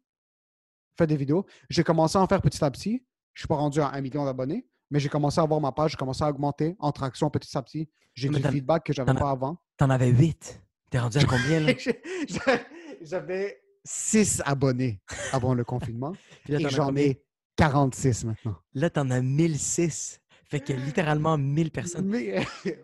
[0.99, 1.47] fais des vidéos.
[1.71, 3.05] J'ai commencé à en faire petit à petit.
[3.33, 5.93] Je suis pas rendu à un million d'abonnés, mais j'ai commencé à voir ma page,
[5.93, 7.89] j'ai commencé à augmenter en traction petit à petit.
[8.15, 9.59] J'ai du feedback que j'avais t'en as- pas avant.
[9.79, 10.61] T'en avais huit.
[10.95, 11.73] T'es rendu à combien, là?
[13.03, 15.01] J'avais 6 abonnés
[15.33, 16.13] avant le confinement
[16.45, 17.21] Puis là, et j'en ai
[17.57, 18.57] 46 maintenant.
[18.75, 20.21] Là, t'en as 1006.
[20.49, 22.07] Fait que littéralement 1000 personnes.
[22.07, 22.79] Mais, ouais,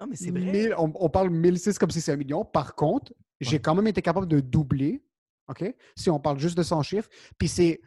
[0.00, 0.40] Non, mais c'est vrai.
[0.40, 2.42] 1000 on, on parle 1006 comme si c'est un million.
[2.42, 5.04] Par contre, j'ai quand même été capable de doubler,
[5.48, 5.70] OK?
[5.94, 7.10] Si on parle juste de 100 chiffres.
[7.36, 7.82] Puis c'est,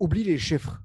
[0.00, 0.82] oublie les chiffres.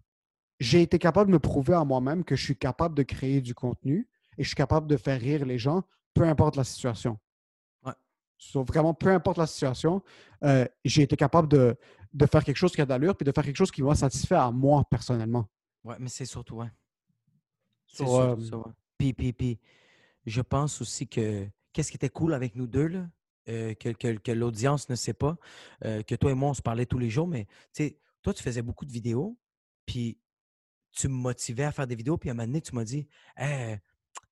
[0.60, 3.56] J'ai été capable de me prouver à moi-même que je suis capable de créer du
[3.56, 5.82] contenu et je suis capable de faire rire les gens,
[6.14, 7.18] peu importe la situation.
[8.38, 10.04] So, vraiment, peu importe la situation,
[10.44, 11.76] euh, j'ai été capable de,
[12.14, 14.36] de faire quelque chose qui a d'allure puis de faire quelque chose qui m'a satisfait
[14.36, 15.50] à moi personnellement.
[15.84, 16.72] Ouais, mais c'est surtout, ouais.
[17.88, 18.74] C'est So, surtout euh, ça, ouais.
[18.98, 19.60] Puis, puis, puis,
[20.26, 23.10] je pense aussi que qu'est-ce qui était cool avec nous deux, là,
[23.50, 25.38] euh, que, que- que l'audience ne sait pas,
[25.86, 28.34] euh, que toi et moi, on se parlait tous les jours, mais tu sais, toi,
[28.34, 29.38] tu faisais beaucoup de vidéos,
[29.86, 30.20] puis
[30.92, 33.08] tu me motivais à faire des vidéos, puis à un moment donné, tu m'as dit,
[33.36, 33.80] Hey,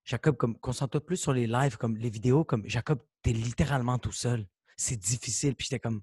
[0.06, 4.12] Jacob, comme, concentre-toi plus sur les lives, comme les vidéos, comme Jacob, t'es littéralement tout
[4.12, 4.46] seul.
[4.78, 5.56] C'est difficile.
[5.56, 6.02] Puis j'étais comme,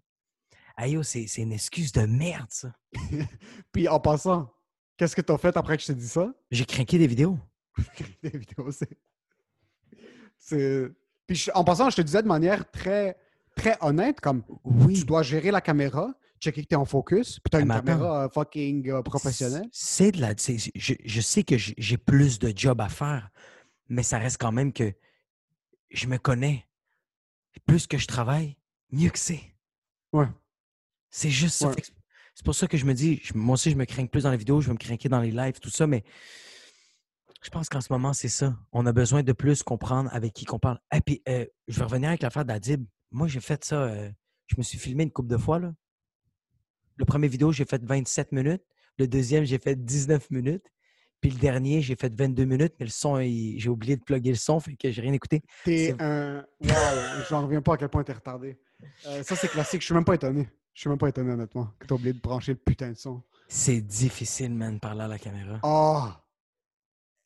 [0.77, 2.75] Aïe, c'est c'est une excuse de merde, ça.
[3.73, 4.53] Puis en passant,
[4.97, 6.33] qu'est-ce que tu as fait après que je t'ai dit ça?
[6.51, 7.39] J'ai craqué des vidéos.
[8.23, 8.71] des vidéos,
[10.39, 10.93] c'est.
[11.27, 13.17] Puis en passant, je te disais de manière très,
[13.57, 14.95] très honnête, comme Oui.
[14.99, 17.63] tu dois gérer la caméra, checker que tu es en focus, puis tu as Eh,
[17.63, 17.85] une attends.
[17.87, 19.69] caméra euh, fucking euh, professionnelle.
[19.73, 20.35] C'est de la.
[20.37, 23.31] Je, je sais que j'ai j'ai plus de job à faire,
[23.89, 24.93] mais ça reste quand même que
[25.91, 26.67] je me connais.
[27.67, 28.57] Plus que je travaille,
[28.91, 29.43] mieux que c'est.
[30.13, 30.27] Ouais.
[31.11, 31.69] C'est juste ça.
[31.69, 31.75] Ouais.
[31.83, 31.93] C'est-
[32.35, 34.31] C'est pour ça que je me dis, je- moi aussi, je me crains plus dans
[34.31, 36.03] les vidéos, je vais me craquer dans les lives, tout ça, mais
[37.43, 38.57] je pense qu'en ce moment, c'est ça.
[38.73, 40.81] On a besoin de plus comprendre avec qui qu'on parle.
[40.95, 42.87] Et puis, euh, je vais revenir avec l'affaire d'Adib.
[43.11, 44.11] Moi, j'ai fait ça, euh,
[44.47, 45.59] je me suis filmé une couple de fois.
[45.59, 45.75] Là.
[46.97, 48.63] Le premier vidéo, j'ai fait 27 minutes.
[48.99, 50.65] Le deuxième, j'ai fait 19 minutes.
[51.23, 54.31] Puis le dernier, j'ai fait 22 minutes, mais le son, il- j'ai oublié de plugger
[54.31, 55.41] le son, fait que j'ai rien écouté.
[55.65, 56.45] T'es un.
[56.61, 58.59] Waouh, j'en reviens pas à quel point t'es retardé.
[59.07, 60.49] Euh, ça, c'est classique, je suis même pas étonné.
[60.75, 63.23] Je suis même pas étonné, honnêtement, que t'as oublié de brancher le putain de son.
[63.47, 65.61] C'est difficile, man, de parler à la caméra.
[65.63, 66.09] Oh!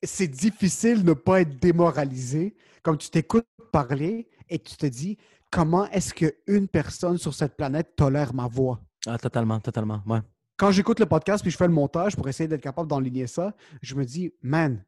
[0.02, 2.54] C'est difficile de ne pas être démoralisé.
[2.82, 5.16] Comme tu t'écoutes parler et tu te dis
[5.50, 8.80] comment est-ce qu'une personne sur cette planète tolère ma voix?
[9.06, 10.02] Ah, totalement, totalement.
[10.06, 10.20] Ouais.
[10.56, 13.54] Quand j'écoute le podcast puis je fais le montage pour essayer d'être capable d'enligner ça,
[13.82, 14.84] je me dis, man,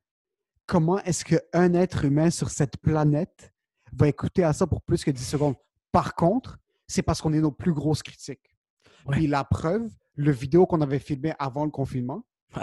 [0.67, 3.53] comment est-ce qu'un être humain sur cette planète
[3.93, 5.55] va écouter à ça pour plus que 10 secondes?
[5.93, 8.57] Par contre, c'est parce qu'on est nos plus grosses critiques.
[9.07, 9.17] Ouais.
[9.17, 12.25] Puis la preuve, le vidéo qu'on avait filmé avant le confinement,
[12.57, 12.63] Ouais.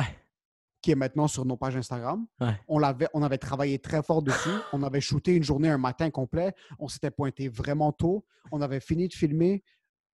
[0.81, 2.25] qui est maintenant sur nos pages Instagram.
[2.39, 2.59] Ouais.
[2.67, 4.49] On, l'avait, on avait travaillé très fort dessus.
[4.73, 6.53] On avait shooté une journée, un matin complet.
[6.79, 8.25] On s'était pointé vraiment tôt.
[8.51, 9.63] On avait fini de filmer.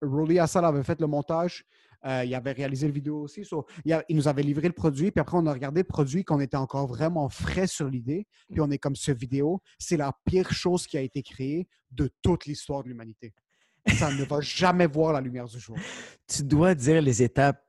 [0.01, 1.65] Rolly Assal avait fait le montage.
[2.05, 3.45] Euh, il avait réalisé le vidéo aussi.
[3.45, 5.11] So, il, a- il nous avait livré le produit.
[5.11, 8.25] Puis après, on a regardé le produit qu'on était encore vraiment frais sur l'idée.
[8.51, 12.09] Puis on est comme ce vidéo, c'est la pire chose qui a été créée de
[12.23, 13.33] toute l'histoire de l'humanité.
[13.97, 15.77] Ça ne va jamais voir la lumière du jour.
[16.27, 17.63] Tu dois dire les étapes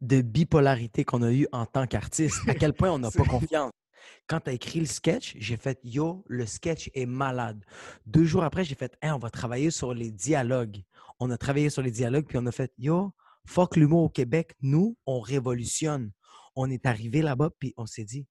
[0.00, 2.46] de bipolarité qu'on a eues en tant qu'artiste.
[2.46, 3.72] À quel point on n'a pas confiance.
[4.28, 7.64] Quand tu as écrit le sketch, j'ai fait Yo, le sketch est malade.
[8.04, 10.82] Deux jours après, j'ai fait Hey, on va travailler sur les dialogues.
[11.18, 13.14] On a travaillé sur les dialogues, puis on a fait Yo,
[13.46, 14.54] fuck l'humour au Québec.
[14.60, 16.12] Nous, on révolutionne.
[16.54, 18.26] On est arrivé là-bas, puis on s'est dit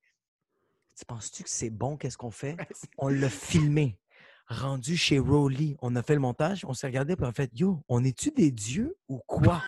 [0.97, 2.57] Tu penses-tu que c'est bon, qu'est-ce qu'on fait
[2.97, 3.99] On l'a filmé.
[4.47, 7.49] Rendu chez Rowley, on a fait le montage, on s'est regardé, puis on a fait
[7.53, 9.63] Yo, on est-tu des dieux ou quoi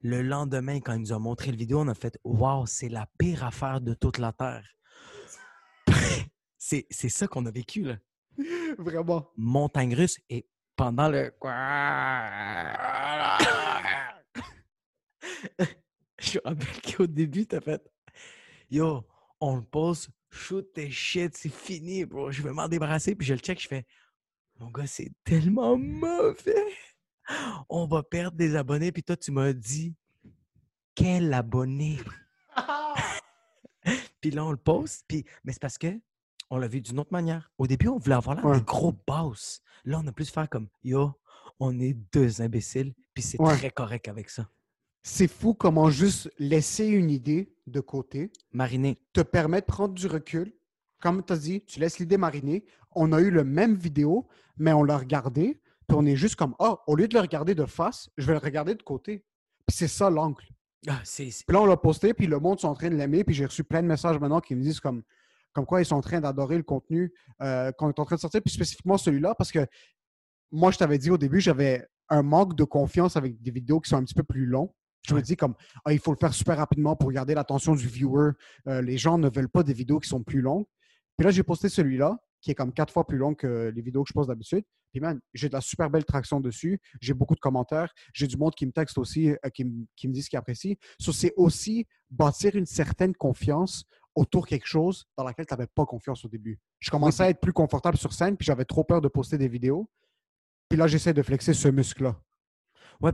[0.00, 3.08] Le lendemain, quand ils nous ont montré le vidéo, on a fait Waouh, c'est la
[3.18, 4.68] pire affaire de toute la Terre.
[6.58, 7.98] c'est c'est ça qu'on a vécu, là.
[8.78, 9.30] Vraiment.
[9.36, 11.32] Montagne russe et pendant le.
[16.18, 17.82] Je me rappelle qu'au début, t'as fait
[18.70, 19.06] Yo,
[19.40, 22.30] on le pose, shoot tes shit, c'est fini, bro.
[22.30, 23.14] Je vais m'en débarrasser.
[23.14, 23.86] Puis je le check, je fais
[24.58, 26.74] Mon gars, c'est tellement mauvais.
[27.68, 28.92] On va perdre des abonnés.
[28.92, 29.94] Puis toi, tu m'as dit
[30.94, 31.98] Quel abonné?
[34.20, 35.04] Puis là, on le poste.
[35.08, 35.24] Puis...
[35.44, 35.98] Mais c'est parce que
[36.50, 37.50] on l'a vu d'une autre manière.
[37.58, 38.58] Au début, on voulait avoir là Ouais.
[38.58, 39.60] des gros boss.
[39.84, 41.12] Là, on a plus faire comme Yo,
[41.60, 42.94] on est deux imbéciles.
[43.14, 43.56] Puis c'est Ouais.
[43.56, 44.48] très correct avec ça.
[45.02, 48.98] C'est fou comment juste laisser une idée de côté Mariner.
[49.12, 50.52] te permet de prendre du recul.
[51.00, 52.64] Comme tu as dit, tu laisses l'idée mariner.
[52.94, 56.54] On a eu le même vidéo, mais on l'a regardé, puis on est juste comme,
[56.58, 59.24] ah, au lieu de le regarder de face, je vais le regarder de côté.
[59.66, 60.44] Puis c'est ça l'angle.
[60.88, 63.34] Ah, Puis là, on l'a posté, puis le monde sont en train de l'aimer, puis
[63.34, 65.02] j'ai reçu plein de messages maintenant qui me disent comme,
[65.56, 68.20] comme quoi ils sont en train d'adorer le contenu euh, qu'on est en train de
[68.20, 69.66] sortir, puis spécifiquement celui-là, parce que
[70.52, 73.88] moi, je t'avais dit au début, j'avais un manque de confiance avec des vidéos qui
[73.88, 74.74] sont un petit peu plus longs.
[75.08, 75.54] Je me dis comme,
[75.86, 78.32] ah, il faut le faire super rapidement pour garder l'attention du viewer.
[78.68, 80.66] Euh, les gens ne veulent pas des vidéos qui sont plus longues.
[81.16, 84.02] Puis là, j'ai posté celui-là, qui est comme quatre fois plus long que les vidéos
[84.04, 84.64] que je poste d'habitude.
[84.92, 86.78] Puis man, j'ai de la super belle traction dessus.
[87.00, 87.92] J'ai beaucoup de commentaires.
[88.12, 90.38] J'ai du monde qui me texte aussi, euh, qui, me- qui me dit ce qu'il
[90.38, 90.78] apprécie.
[91.00, 93.84] So, c'est aussi bâtir une certaine confiance
[94.16, 96.58] autour de quelque chose dans laquelle tu n'avais pas confiance au début.
[96.80, 99.48] Je commençais à être plus confortable sur scène, puis j'avais trop peur de poster des
[99.48, 99.88] vidéos.
[100.68, 102.20] Puis là, j'essaie de flexer ce muscle-là.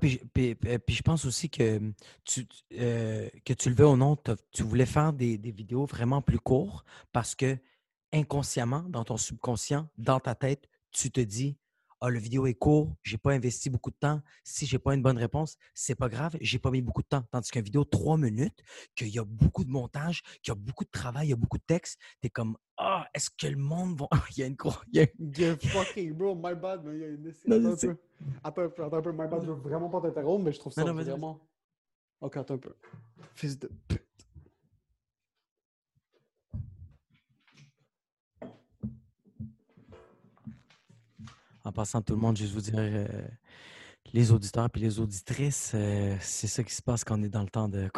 [0.00, 1.78] Puis, je- puis, je pense aussi que
[2.24, 4.16] tu, tu- euh, que tu le veux ou non,
[4.52, 7.58] tu voulais faire des, des vidéos vraiment plus courtes parce que
[8.12, 11.56] inconsciemment, dans ton subconscient, dans ta tête, tu te dis
[12.04, 14.20] Ah, le vidéo est court, j'ai pas investi beaucoup de temps.
[14.42, 17.22] Si j'ai pas une bonne réponse, c'est pas grave, j'ai pas mis beaucoup de temps.
[17.30, 18.58] Tandis qu'une vidéo trois minutes,
[18.96, 21.36] qu'il y a beaucoup de montage, qu'il y a beaucoup de travail, il y a
[21.36, 24.08] beaucoup de texte, tu es comme Ah, est-ce que le monde va.
[24.36, 24.80] il y a une grosse.
[24.92, 25.06] il y a-
[25.38, 27.96] Yeah, fucking bro, my bad, mais il y a une Non, attends, un peu.
[28.42, 30.58] Attends un peu, attends un peu, my bad, je veux vraiment pas t'interrompre, mais je
[30.58, 31.48] trouve ça Non, non, vraiment.
[32.20, 32.74] Ok, attends un peu.
[33.36, 33.70] Fils de
[41.64, 43.06] En passant, tout le monde, juste vous dire, euh,
[44.12, 47.42] les auditeurs et les auditrices, euh, c'est ça qui se passe quand on est dans
[47.42, 47.88] le temps de.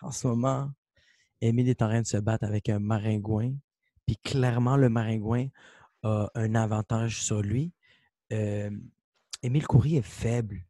[0.00, 0.70] En ce moment,
[1.40, 3.54] Émile est en train de se battre avec un maringouin.
[4.06, 5.48] Puis clairement, le maringouin
[6.02, 7.72] a un avantage sur lui.
[8.30, 10.66] Émile Coury est faible.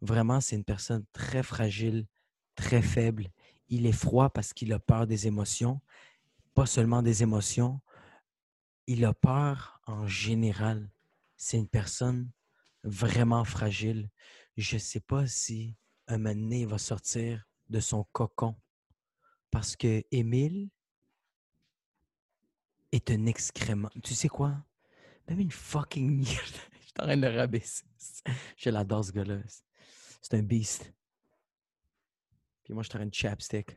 [0.00, 2.06] Vraiment, c'est une personne très fragile,
[2.54, 3.28] très faible.
[3.68, 5.80] Il est froid parce qu'il a peur des émotions.
[6.54, 7.80] Pas seulement des émotions,
[8.86, 10.90] il a peur en général.
[11.36, 12.30] C'est une personne
[12.82, 14.10] vraiment fragile.
[14.56, 18.56] Je ne sais pas si un moment va sortir de son cocon.
[19.50, 20.70] Parce que Émile
[22.92, 23.90] est un excrément.
[24.02, 24.64] Tu sais quoi?
[25.28, 26.24] Même une fucking.
[26.24, 27.84] Je suis en train de le rabaisser.
[28.56, 29.38] Je l'adore, ce gars-là.
[30.20, 30.92] C'est un beast.
[32.64, 33.76] Puis moi, je suis en train de chapstick.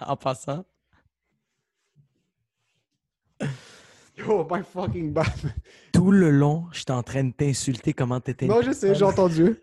[0.00, 0.64] En passant,
[4.16, 5.26] Yo, my fucking bad.
[5.92, 8.46] tout le long, j'étais en train de t'insulter comment t'étais.
[8.46, 9.56] Non, je sais, j'ai entendu.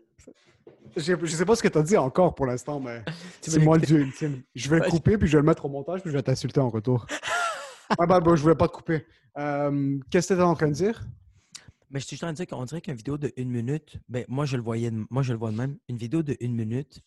[0.98, 3.02] Je sais pas ce que t'as dit encore pour l'instant, mais
[3.40, 4.42] c'est moi le dieu ultime.
[4.54, 6.24] Je vais le Ouais, couper, puis je vais le mettre au montage, puis je vais
[6.24, 7.06] t'insulter en retour.
[7.98, 9.06] ah bah, bah, je voulais pas te couper.
[9.38, 11.02] Euh, Qu'est-ce que t'étais en train de dire?
[11.90, 14.00] Mais je suis juste en train de dire qu'on dirait qu'une vidéo de une minute,
[14.10, 15.78] ben, moi, je le voyais, moi, je le vois de même.
[15.88, 17.00] Une vidéo de une minute,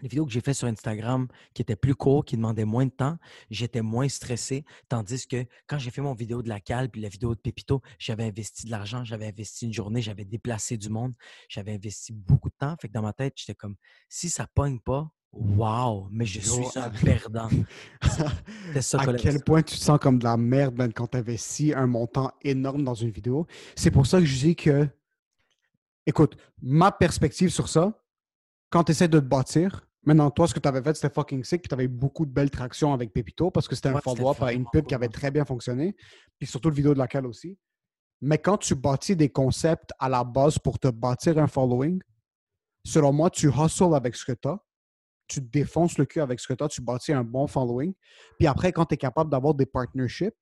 [0.00, 2.90] les vidéos que j'ai faites sur Instagram qui étaient plus courtes, qui demandaient moins de
[2.90, 3.18] temps,
[3.50, 4.64] j'étais moins stressé.
[4.88, 7.82] Tandis que quand j'ai fait mon vidéo de la cale puis la vidéo de Pépito,
[7.98, 11.14] j'avais investi de l'argent, j'avais investi une journée, j'avais déplacé du monde,
[11.48, 12.76] j'avais investi beaucoup de temps.
[12.80, 13.76] Fait que dans ma tête, j'étais comme,
[14.08, 17.48] si ça pogne pas, wow, mais je suis un perdant.
[18.02, 21.74] C'était ça à quel point tu te sens comme de la merde quand tu investis
[21.74, 23.46] un montant énorme dans une vidéo.
[23.76, 24.88] C'est pour ça que je dis que,
[26.06, 28.02] écoute, ma perspective sur ça,
[28.70, 31.44] quand tu essaies de te bâtir, maintenant, toi, ce que tu avais fait, c'était fucking
[31.44, 33.94] sick, puis tu avais eu beaucoup de belles tractions avec Pépito parce que c'était un
[33.94, 35.94] Ouais, follow-up à une pub qui avait très bien fonctionné,
[36.38, 37.58] puis surtout le vidéo de laquelle aussi.
[38.22, 42.00] Mais quand tu bâtis des concepts à la base pour te bâtir un following,
[42.84, 44.58] selon moi, tu hustles avec ce que tu as,
[45.26, 47.92] tu défonces le cul avec ce que tu as, tu bâtis un bon following.
[48.38, 50.34] Puis après, quand tu es capable d'avoir des partnerships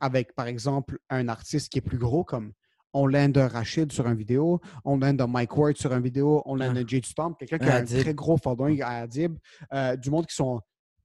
[0.00, 2.52] avec, par exemple, un artiste qui est plus gros, comme
[2.92, 6.42] on l'aide un Rachid sur une vidéo, on l'aide un Mike Ward sur une vidéo,
[6.46, 6.80] on l'aide Ah.
[6.80, 9.38] un Jade Stomp, quelqu'un qui Un a un très gros following à Adib,
[9.72, 10.60] euh, du monde qui sont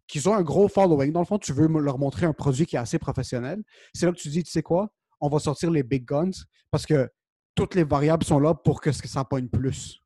[0.08, 1.12] qui ont un gros following.
[1.12, 3.63] Dans le fond, tu veux leur montrer un produit qui est assez professionnel.
[3.91, 6.30] C'est là que tu dis, tu sais quoi, on va sortir les big guns
[6.69, 7.10] parce que
[7.56, 10.00] toutes les variables sont là pour que ça pogne plus.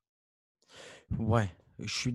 [1.18, 2.12] Ouais, je suis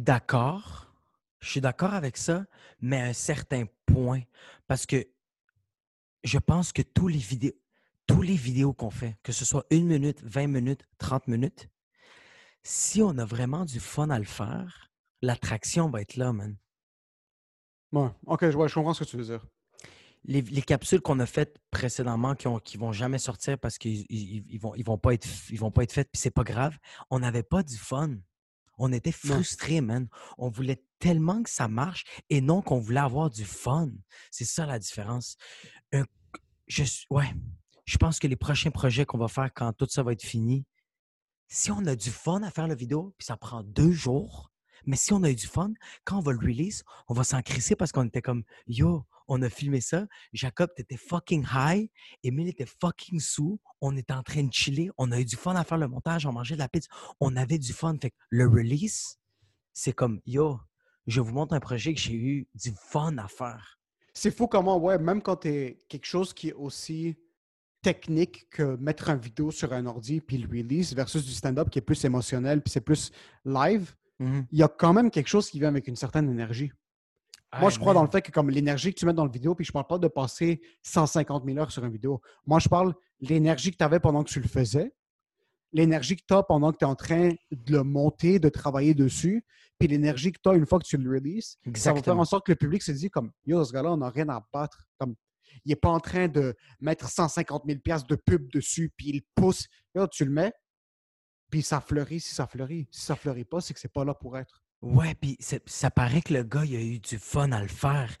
[0.00, 0.92] d'accord.
[1.40, 2.44] Je suis d'accord avec ça,
[2.80, 4.22] mais à un certain point.
[4.66, 5.06] Parce que
[6.24, 7.52] je pense que tous les vidéos,
[8.08, 11.68] tous les vidéos qu'on fait, que ce soit une minute, 20 minutes, 30 minutes,
[12.64, 14.90] si on a vraiment du fun à le faire,
[15.22, 16.56] l'attraction va être là, man.
[17.92, 19.46] Ouais, ok, je, comprends ce que tu veux dire.
[20.24, 24.04] Les, les capsules qu'on a faites précédemment qui, ont, qui vont jamais sortir parce qu'ils
[24.10, 26.44] ils, ils vont, ils vont pas être, ils vont pas être faites, puis c'est pas
[26.44, 26.76] grave,
[27.10, 28.16] on n'avait pas du fun.
[28.78, 29.34] On était Non.
[29.34, 30.08] frustrés, man.
[30.36, 33.90] On voulait tellement que ça marche et non qu'on voulait avoir du fun.
[34.30, 35.36] C'est ça la différence.
[35.92, 36.04] Un-
[36.66, 37.32] je, suis- ouais,
[37.88, 40.66] je pense que les prochains projets qu'on va faire quand tout ça va être fini,
[41.46, 44.52] si on a du fun à faire la vidéo, puis ça prend deux jours,
[44.84, 45.72] mais si on a eu du fun,
[46.04, 49.40] quand on va le release, on va s'en crisser parce qu'on était comme Yo, on
[49.40, 50.06] a filmé ça.
[50.34, 51.90] Jacob, t'étais fucking high.
[52.22, 53.58] Emile était fucking sous.
[53.80, 54.90] On était en train de chiller.
[54.98, 56.26] On a eu du fun à faire le montage.
[56.26, 56.88] On mangeait de la pizza.
[57.20, 57.96] On avait du fun.
[58.00, 59.18] Fait que le release,
[59.72, 60.60] c'est comme Yo,
[61.06, 63.78] je vous montre un projet que j'ai eu du fun à faire.
[64.12, 67.16] C'est fou comment, ouais, même quand tu es quelque chose qui est aussi
[67.82, 71.78] technique que mettre une vidéo sur un ordi puis le release versus du stand-up qui
[71.78, 73.10] est plus émotionnel puis c'est plus
[73.44, 74.46] live, Mhm.
[74.50, 76.72] il y a quand même quelque chose qui vient avec une certaine énergie.
[77.52, 79.30] Moi, Hey, je crois dans le fait que comme l'énergie que tu mets dans le
[79.30, 82.20] vidéo, puis je parle pas de passer 150 000 heures sur une vidéo.
[82.44, 84.92] Moi, je parle l'énergie que tu avais pendant que tu le faisais,
[85.72, 88.92] l'énergie que tu as pendant que tu es en train de le monter, de travailler
[88.92, 89.44] dessus,
[89.78, 91.56] puis l'énergie que tu as une fois que tu le releases.
[91.74, 93.98] Ça va faire en sorte que le public se dit comme Yo, ce gars-là, on
[93.98, 94.84] n'a rien à battre.
[94.98, 95.14] Comme,
[95.64, 99.22] il n'est pas en train de mettre 150 000 piastres de pub dessus, puis il
[99.34, 99.66] pousse.
[99.94, 100.52] Yo, tu le mets,
[101.50, 102.88] puis ça fleurit si ça fleurit.
[102.90, 104.62] Si ça fleurit pas, c'est que c'est pas là pour être.
[104.82, 108.16] Ouais, puis ça paraît que le gars, il a eu du fun à le faire.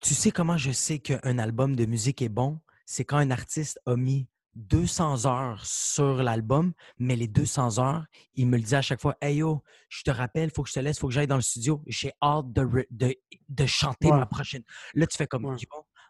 [0.00, 2.60] Tu sais comment je sais qu'un album de musique est bon?
[2.86, 8.46] C'est quand un artiste a mis 200 heures sur l'album, mais les 200 heures, il
[8.46, 10.80] me le dit à chaque fois Hey yo, je te rappelle, faut que je te
[10.80, 11.82] laisse, faut que j'aille dans le studio.
[11.86, 13.14] J'ai hâte de, de,
[13.48, 14.16] de chanter Ouais.
[14.18, 14.62] ma prochaine.
[14.94, 15.56] Là, tu fais comme Ouais.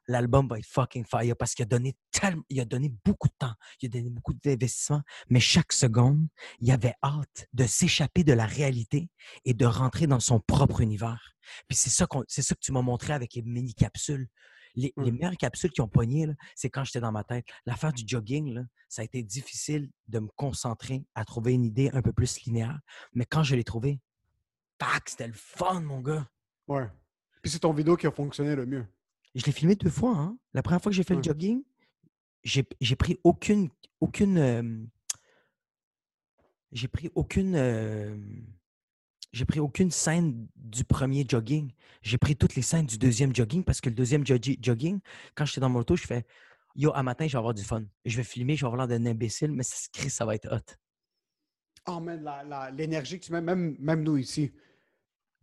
[0.08, 3.34] L'album va être fucking fire parce qu'il a donné tellement, il a donné beaucoup de
[3.38, 6.26] temps, il a donné beaucoup d'investissement, mais chaque seconde,
[6.60, 9.10] il avait hâte de s'échapper de la réalité
[9.44, 11.34] et de rentrer dans son propre univers.
[11.68, 14.26] Puis c'est ça, qu'on- c'est ça que tu m'as montré avec les mini-capsules.
[14.74, 15.14] Les, les Mm.
[15.16, 17.44] meilleures capsules qui ont pogné, là, c'est quand j'étais dans ma tête.
[17.66, 21.90] L'affaire du jogging, là, ça a été difficile de me concentrer à trouver une idée
[21.94, 22.78] un peu plus linéaire.
[23.12, 24.00] Mais quand je l'ai trouvé,
[24.78, 26.28] tac, c'était le fun, mon gars.
[26.68, 26.86] Ouais.
[27.42, 28.86] Puis c'est ton vidéo qui a fonctionné le mieux.
[29.34, 30.16] Je l'ai filmé deux fois.
[30.16, 30.38] Hein?
[30.54, 31.20] La première fois que j'ai fait Ouais.
[31.20, 31.62] le jogging,
[32.44, 32.62] j'ai
[32.96, 33.68] pris aucune.
[34.00, 34.84] aucune euh,
[36.72, 37.55] j'ai pris aucune.
[37.57, 38.16] euh,
[39.32, 41.72] j'ai pris aucune scène du premier jogging.
[42.03, 45.00] J'ai pris toutes les scènes du deuxième jogging parce que le deuxième joggi- jogging,
[45.34, 46.24] quand j'étais dans mon auto, je fais
[46.74, 47.84] Yo, à matin, je vais avoir du fun.
[48.05, 50.34] Je vais filmer, je vais avoir l'air d'un imbécile, mais ça se crée, ça va
[50.36, 50.74] être hot.
[51.88, 52.24] Oh man,
[52.76, 54.53] l'énergie que tu mets, même, même nous ici.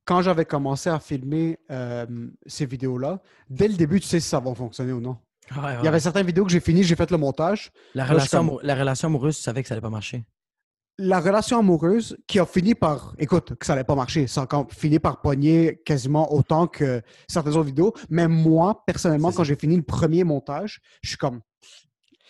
[0.05, 2.05] Quand j'avais commencé à filmer euh,
[2.45, 5.17] ces vidéos-là, dès le début, tu sais si ça va fonctionner ou non.
[5.55, 7.71] Ouais, Il y avait certaines vidéos que j'ai finies, j'ai fait le montage.
[7.93, 10.23] la, là, relation comme- la relation amoureuse, tu savais que ça allait pas marcher.
[10.97, 14.65] La relation amoureuse qui a fini par, écoute, que ça n'allait pas marcher, ça a
[14.71, 17.93] fini par pogner quasiment autant que certaines autres vidéos.
[18.09, 21.41] Mais moi, personnellement, quand j'ai fini le premier montage, je suis comme,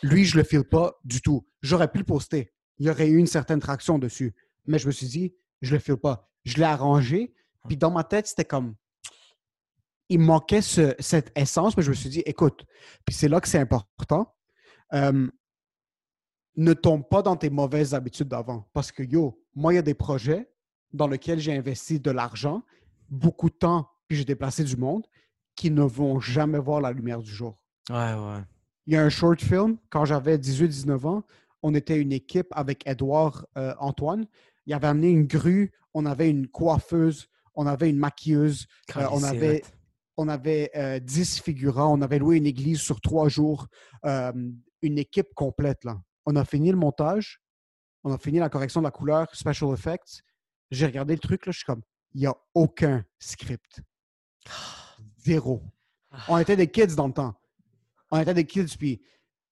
[0.04, 1.48] Lui, je le file pas du tout.
[1.62, 2.52] J'aurais pu le poster.
[2.80, 4.34] Il y aurait eu une certaine traction dessus.
[4.68, 6.30] Mais je me suis dit, je le file pas.
[6.44, 7.34] Je l'ai arrangé.
[7.68, 8.76] Puis dans ma tête, c'était comme.
[10.10, 12.64] Il manquait ce- cette essence, mais je me suis dit, écoute,
[13.06, 14.32] puis c'est là que c'est important.
[14.94, 15.28] euh,
[16.58, 18.70] ne tombe pas dans tes mauvaises habitudes d'avant.
[18.72, 20.50] Parce que, yo, moi, il y a des projets
[20.94, 22.64] dans lesquels j'ai investi de l'argent,
[23.10, 25.06] beaucoup de temps, puis j'ai déplacé du monde,
[25.56, 27.58] qui ne vont jamais voir la lumière du jour.
[27.90, 28.44] Ouais, ouais.
[28.88, 31.24] Il y a un short film, quand j'avais 18-19 ans,
[31.62, 34.26] on était une équipe avec Edouard euh, Antoine.
[34.68, 39.24] Il avait amené une grue, on avait une coiffeuse, on avait une maquilleuse, euh, on
[39.24, 39.64] avait,
[40.18, 43.68] on avait euh, 10 figurants, on avait loué une église sur trois jours,
[44.06, 44.32] euh,
[44.82, 45.84] une équipe complète.
[45.84, 46.00] Là.
[46.26, 47.42] On a fini le montage,
[48.04, 50.22] on a fini la correction de la couleur, special effects.
[50.72, 51.82] J'ai regardé le truc, là, je suis comme,
[52.14, 53.82] il n'y a aucun script.
[55.18, 55.64] Zéro.
[56.28, 57.34] On était des kids dans le temps.
[58.12, 59.02] On était des kids, puis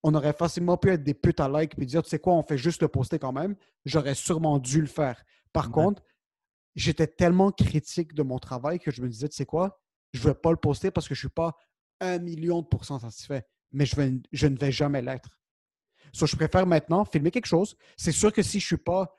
[0.02, 2.42] on aurait facilement pu être des putes à like puis dire, tu sais quoi, on
[2.42, 3.56] fait juste le poster quand même.
[3.84, 5.22] J'aurais sûrement dû le faire.
[5.52, 5.72] Par Ouais.
[5.72, 6.02] contre,
[6.74, 9.80] j'étais tellement critique de mon travail que je me disais, tu sais quoi,
[10.12, 11.56] je ne vais pas le poster parce que je ne suis pas
[12.00, 13.44] un million de pourcents satisfait.
[13.72, 15.30] Mais je, vais- je ne vais jamais l'être.
[16.12, 17.76] So, je préfère maintenant filmer quelque chose.
[17.96, 19.12] C'est sûr que si je ne suis pas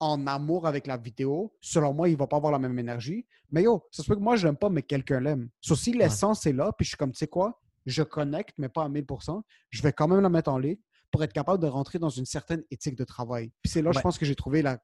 [0.00, 3.26] en amour avec la vidéo, selon moi, il ne va pas avoir la même énergie.
[3.50, 5.48] Mais yo, ça se peut que moi, je l'aime pas, mais quelqu'un l'aime.
[5.60, 8.68] So, si l'essence est là, puis je suis comme, tu sais quoi, je connecte, mais
[8.68, 10.76] pas à 1000%, je vais quand même la mettre en ligne
[11.10, 13.52] pour être capable de rentrer dans une certaine éthique de travail.
[13.62, 14.78] Puis c'est là, je pense que j'ai trouvé la.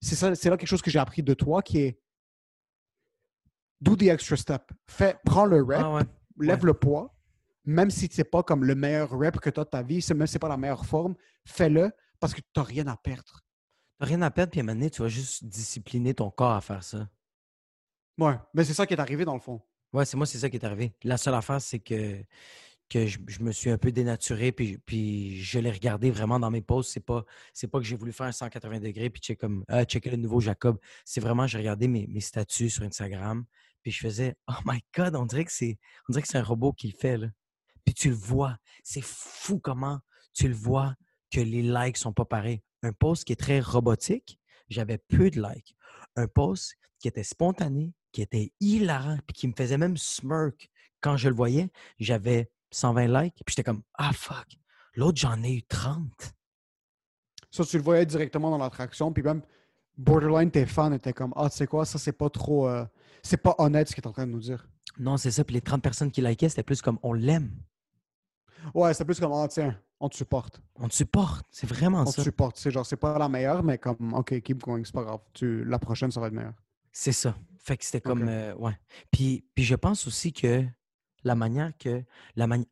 [0.00, 2.00] C'est ça, c'est là quelque chose que j'ai appris de toi qui est.
[3.80, 4.72] Do the extra step.
[4.88, 6.02] Fais, prends le rep, Ah ouais.
[6.40, 6.66] lève ouais.
[6.66, 7.14] le poids,
[7.64, 10.26] même si c'est pas comme le meilleur rep que tu as de ta vie, même
[10.26, 13.44] si c'est pas la meilleure forme, fais-le parce que tu n'as rien à perdre.
[13.98, 16.52] T'as rien à perdre, puis à un moment donné, tu vas juste discipliner ton corps
[16.52, 17.08] à faire ça.
[18.18, 19.60] Ouais, mais c'est ça qui est arrivé dans le fond.
[19.92, 20.94] Ouais, c'est moi, c'est ça qui est arrivé.
[21.04, 22.20] La seule affaire, c'est que,
[22.88, 26.62] que je, me suis un peu dénaturé, puis, puis je l'ai regardé vraiment dans mes
[26.62, 26.92] posts.
[26.92, 27.24] C'est pas,
[27.70, 30.40] pas que j'ai voulu faire un 180 degrés, puis check comme, ah, checker le nouveau
[30.40, 30.78] Jacob.
[31.04, 33.44] C'est vraiment, j'ai regardé mes, mes statuts sur Instagram,
[33.82, 35.78] puis je faisais, oh my God, on dirait que c'est,
[36.08, 37.28] on dirait que c'est un robot qui le fait, là.
[37.84, 38.58] Puis tu le vois.
[38.84, 40.00] C'est fou comment
[40.34, 40.94] tu le vois
[41.30, 42.60] que les likes sont pas pareils.
[42.82, 45.74] Un post qui est très robotique, j'avais peu de likes.
[46.16, 50.68] Un post qui était spontané, qui était hilarant, puis qui me faisait même smirk
[51.00, 54.46] quand je le voyais, j'avais 120 likes, puis j'étais comme Ah fuck!
[54.94, 56.10] L'autre, j'en ai eu 30.
[57.50, 59.42] Ça, tu le voyais directement dans l'attraction, puis même
[59.96, 62.68] borderline, tes fans étaient comme Ah, tu sais quoi, ça, c'est pas trop.
[62.68, 62.84] euh,
[63.22, 64.68] c'est pas honnête ce qu'il est en train de nous dire.
[64.98, 65.44] Non, c'est ça.
[65.44, 67.50] Puis les 30 personnes qui likaient, c'était plus comme on l'aime.
[68.74, 70.60] Ouais, c'est plus comme Ah, tiens, on te supporte.
[70.76, 71.46] On te supporte.
[71.50, 72.22] C'est vraiment On te ça.
[72.22, 72.56] supporte.
[72.56, 75.20] C'est genre, c'est pas la meilleure, mais comme OK, keep going, c'est pas grave.
[75.32, 76.54] Tu, la prochaine, ça va être meilleur.
[76.92, 77.36] C'est ça.
[77.58, 78.26] Fait que c'était comme.
[78.28, 78.76] Euh, ouais.
[79.10, 80.64] Puis, puis je pense aussi que
[81.24, 82.02] la manière que.
[82.36, 82.68] La mani-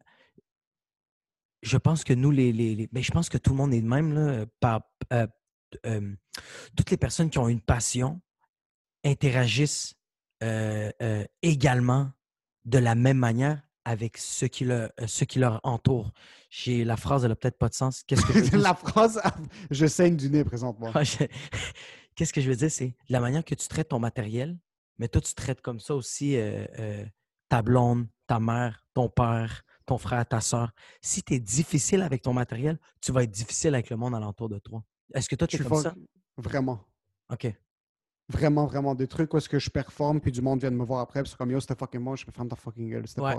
[1.62, 2.53] Je pense que nous, les.
[2.53, 4.47] les, les- ben, je pense que tout le monde est de même, là.
[4.61, 4.82] Par,
[5.12, 5.26] euh,
[5.86, 6.14] euh,
[6.76, 8.20] toutes les personnes qui ont une passion
[9.05, 9.94] interagissent
[10.42, 12.11] euh, euh, également
[12.64, 16.12] de la même manière avec ceux qui, le, ceux qui leur entourent.
[16.51, 18.03] J'ai la phrase, elle a peut-être pas de sens.
[18.05, 19.20] Qu'est-ce que je la phrase,
[19.70, 20.92] je saigne du nez présentement.
[22.16, 24.59] Qu'est-ce que je veux dire, c'est la manière que tu traites ton matériel,
[24.99, 27.05] mais toi, tu traites comme ça aussi euh, euh,
[27.49, 30.72] ta blonde, ta mère, ton père, ton frère, ta soeur.
[31.01, 34.49] Si tu es difficile avec ton matériel, tu vas être difficile avec le monde alentour
[34.49, 34.82] de toi.
[35.14, 35.94] Est-ce que toi, tu es comme ça?
[36.36, 36.80] Vraiment.
[37.32, 37.53] OK.
[38.28, 38.97] Vraiment, vraiment.
[38.97, 41.22] Des trucs où est-ce que je performe, puis du monde vient de me voir après,
[41.22, 43.07] puis c'est comme yo, c'était fucking moi, je me ferme ta fucking gueule.
[43.07, 43.36] C'était Ouais.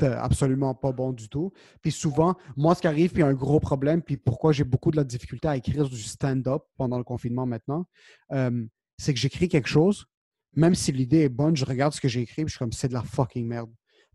[0.00, 0.20] pas.
[0.20, 1.52] absolument pas bon du tout.
[1.80, 4.50] Puis souvent, moi, ce qui arrive, puis il y a un gros problème, puis pourquoi
[4.50, 7.86] j'ai beaucoup de la difficulté à écrire du stand-up pendant le confinement maintenant,
[8.32, 8.66] euh,
[8.98, 10.06] c'est que j'écris quelque chose,
[10.54, 12.72] même si l'idée est bonne, je regarde ce que j'ai écrit, puis je suis comme,
[12.72, 13.70] c'est de la fucking merde.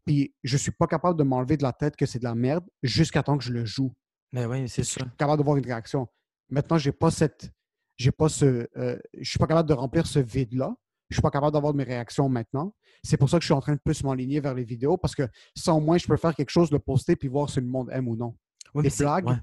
[0.05, 2.63] Puis je suis pas capable de m'enlever de la tête que c'est de la merde
[2.83, 3.93] jusqu'à temps que je le joue.
[4.31, 4.99] Mais oui, c'est Je ça.
[5.05, 6.07] suis capable de voir une réaction.
[6.49, 7.49] Maintenant, j'ai pas cette.
[7.97, 8.67] J'ai pas ce.
[8.77, 10.75] euh, je suis pas capable de remplir ce vide-là.
[11.09, 12.75] Je suis pas capable d'avoir mes réactions maintenant.
[13.03, 15.15] C'est pour ça que je suis en train de plus m'aligner vers les vidéos parce
[15.15, 15.27] que
[15.67, 18.07] au moins, je peux faire quelque chose, le poster puis voir si le monde aime
[18.07, 18.35] ou non.
[18.75, 19.27] Des blagues.
[19.27, 19.35] ouais.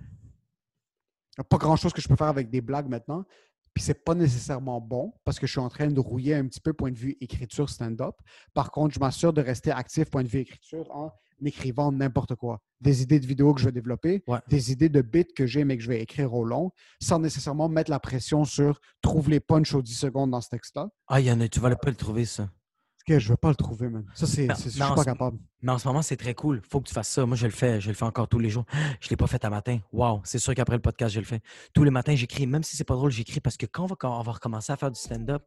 [1.39, 3.25] Il n'y a pas grand-chose que je peux faire avec des blagues maintenant.
[3.75, 6.61] Puis c'est pas nécessairement bon parce que je suis en train de rouiller un petit
[6.61, 8.15] peu point de vue écriture stand-up.
[8.55, 11.11] Par contre, je m'assure de rester actif point de vue écriture en
[11.45, 12.61] écrivant n'importe quoi.
[12.81, 14.39] Des idées de vidéos que je vais développer, Ouais.
[14.49, 16.71] des idées de bits que j'ai mais que je vais écrire au long,
[17.01, 20.89] sans nécessairement mettre la pression sur trouve les punchs aux 10 secondes dans ce texte-là.
[21.09, 22.49] Ah, il y en a, tu vas pas le trouver, ça.
[23.07, 24.05] Que je ne vais pas le trouver, man.
[24.15, 25.39] Ça, c'est, je suis pas capable.
[25.61, 26.61] Mais en ce moment, c'est très cool.
[26.69, 27.27] Faut que tu fasses ça.
[27.27, 27.81] Moi, je le fais.
[27.81, 28.65] Je le fais encore tous les jours.
[29.01, 29.79] Je ne l'ai pas fait à matin.
[29.93, 31.41] Wow, c'est sûr qu'après le podcast, je le fais.
[31.75, 32.47] Tous les matins, j'écris.
[32.47, 34.73] Même si c'est pas drôle, j'écris parce que quand on va, quand on va recommencer
[34.73, 35.43] à faire du stand-up,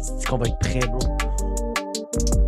[0.00, 2.47] c'est qu'on va être prêt, bro.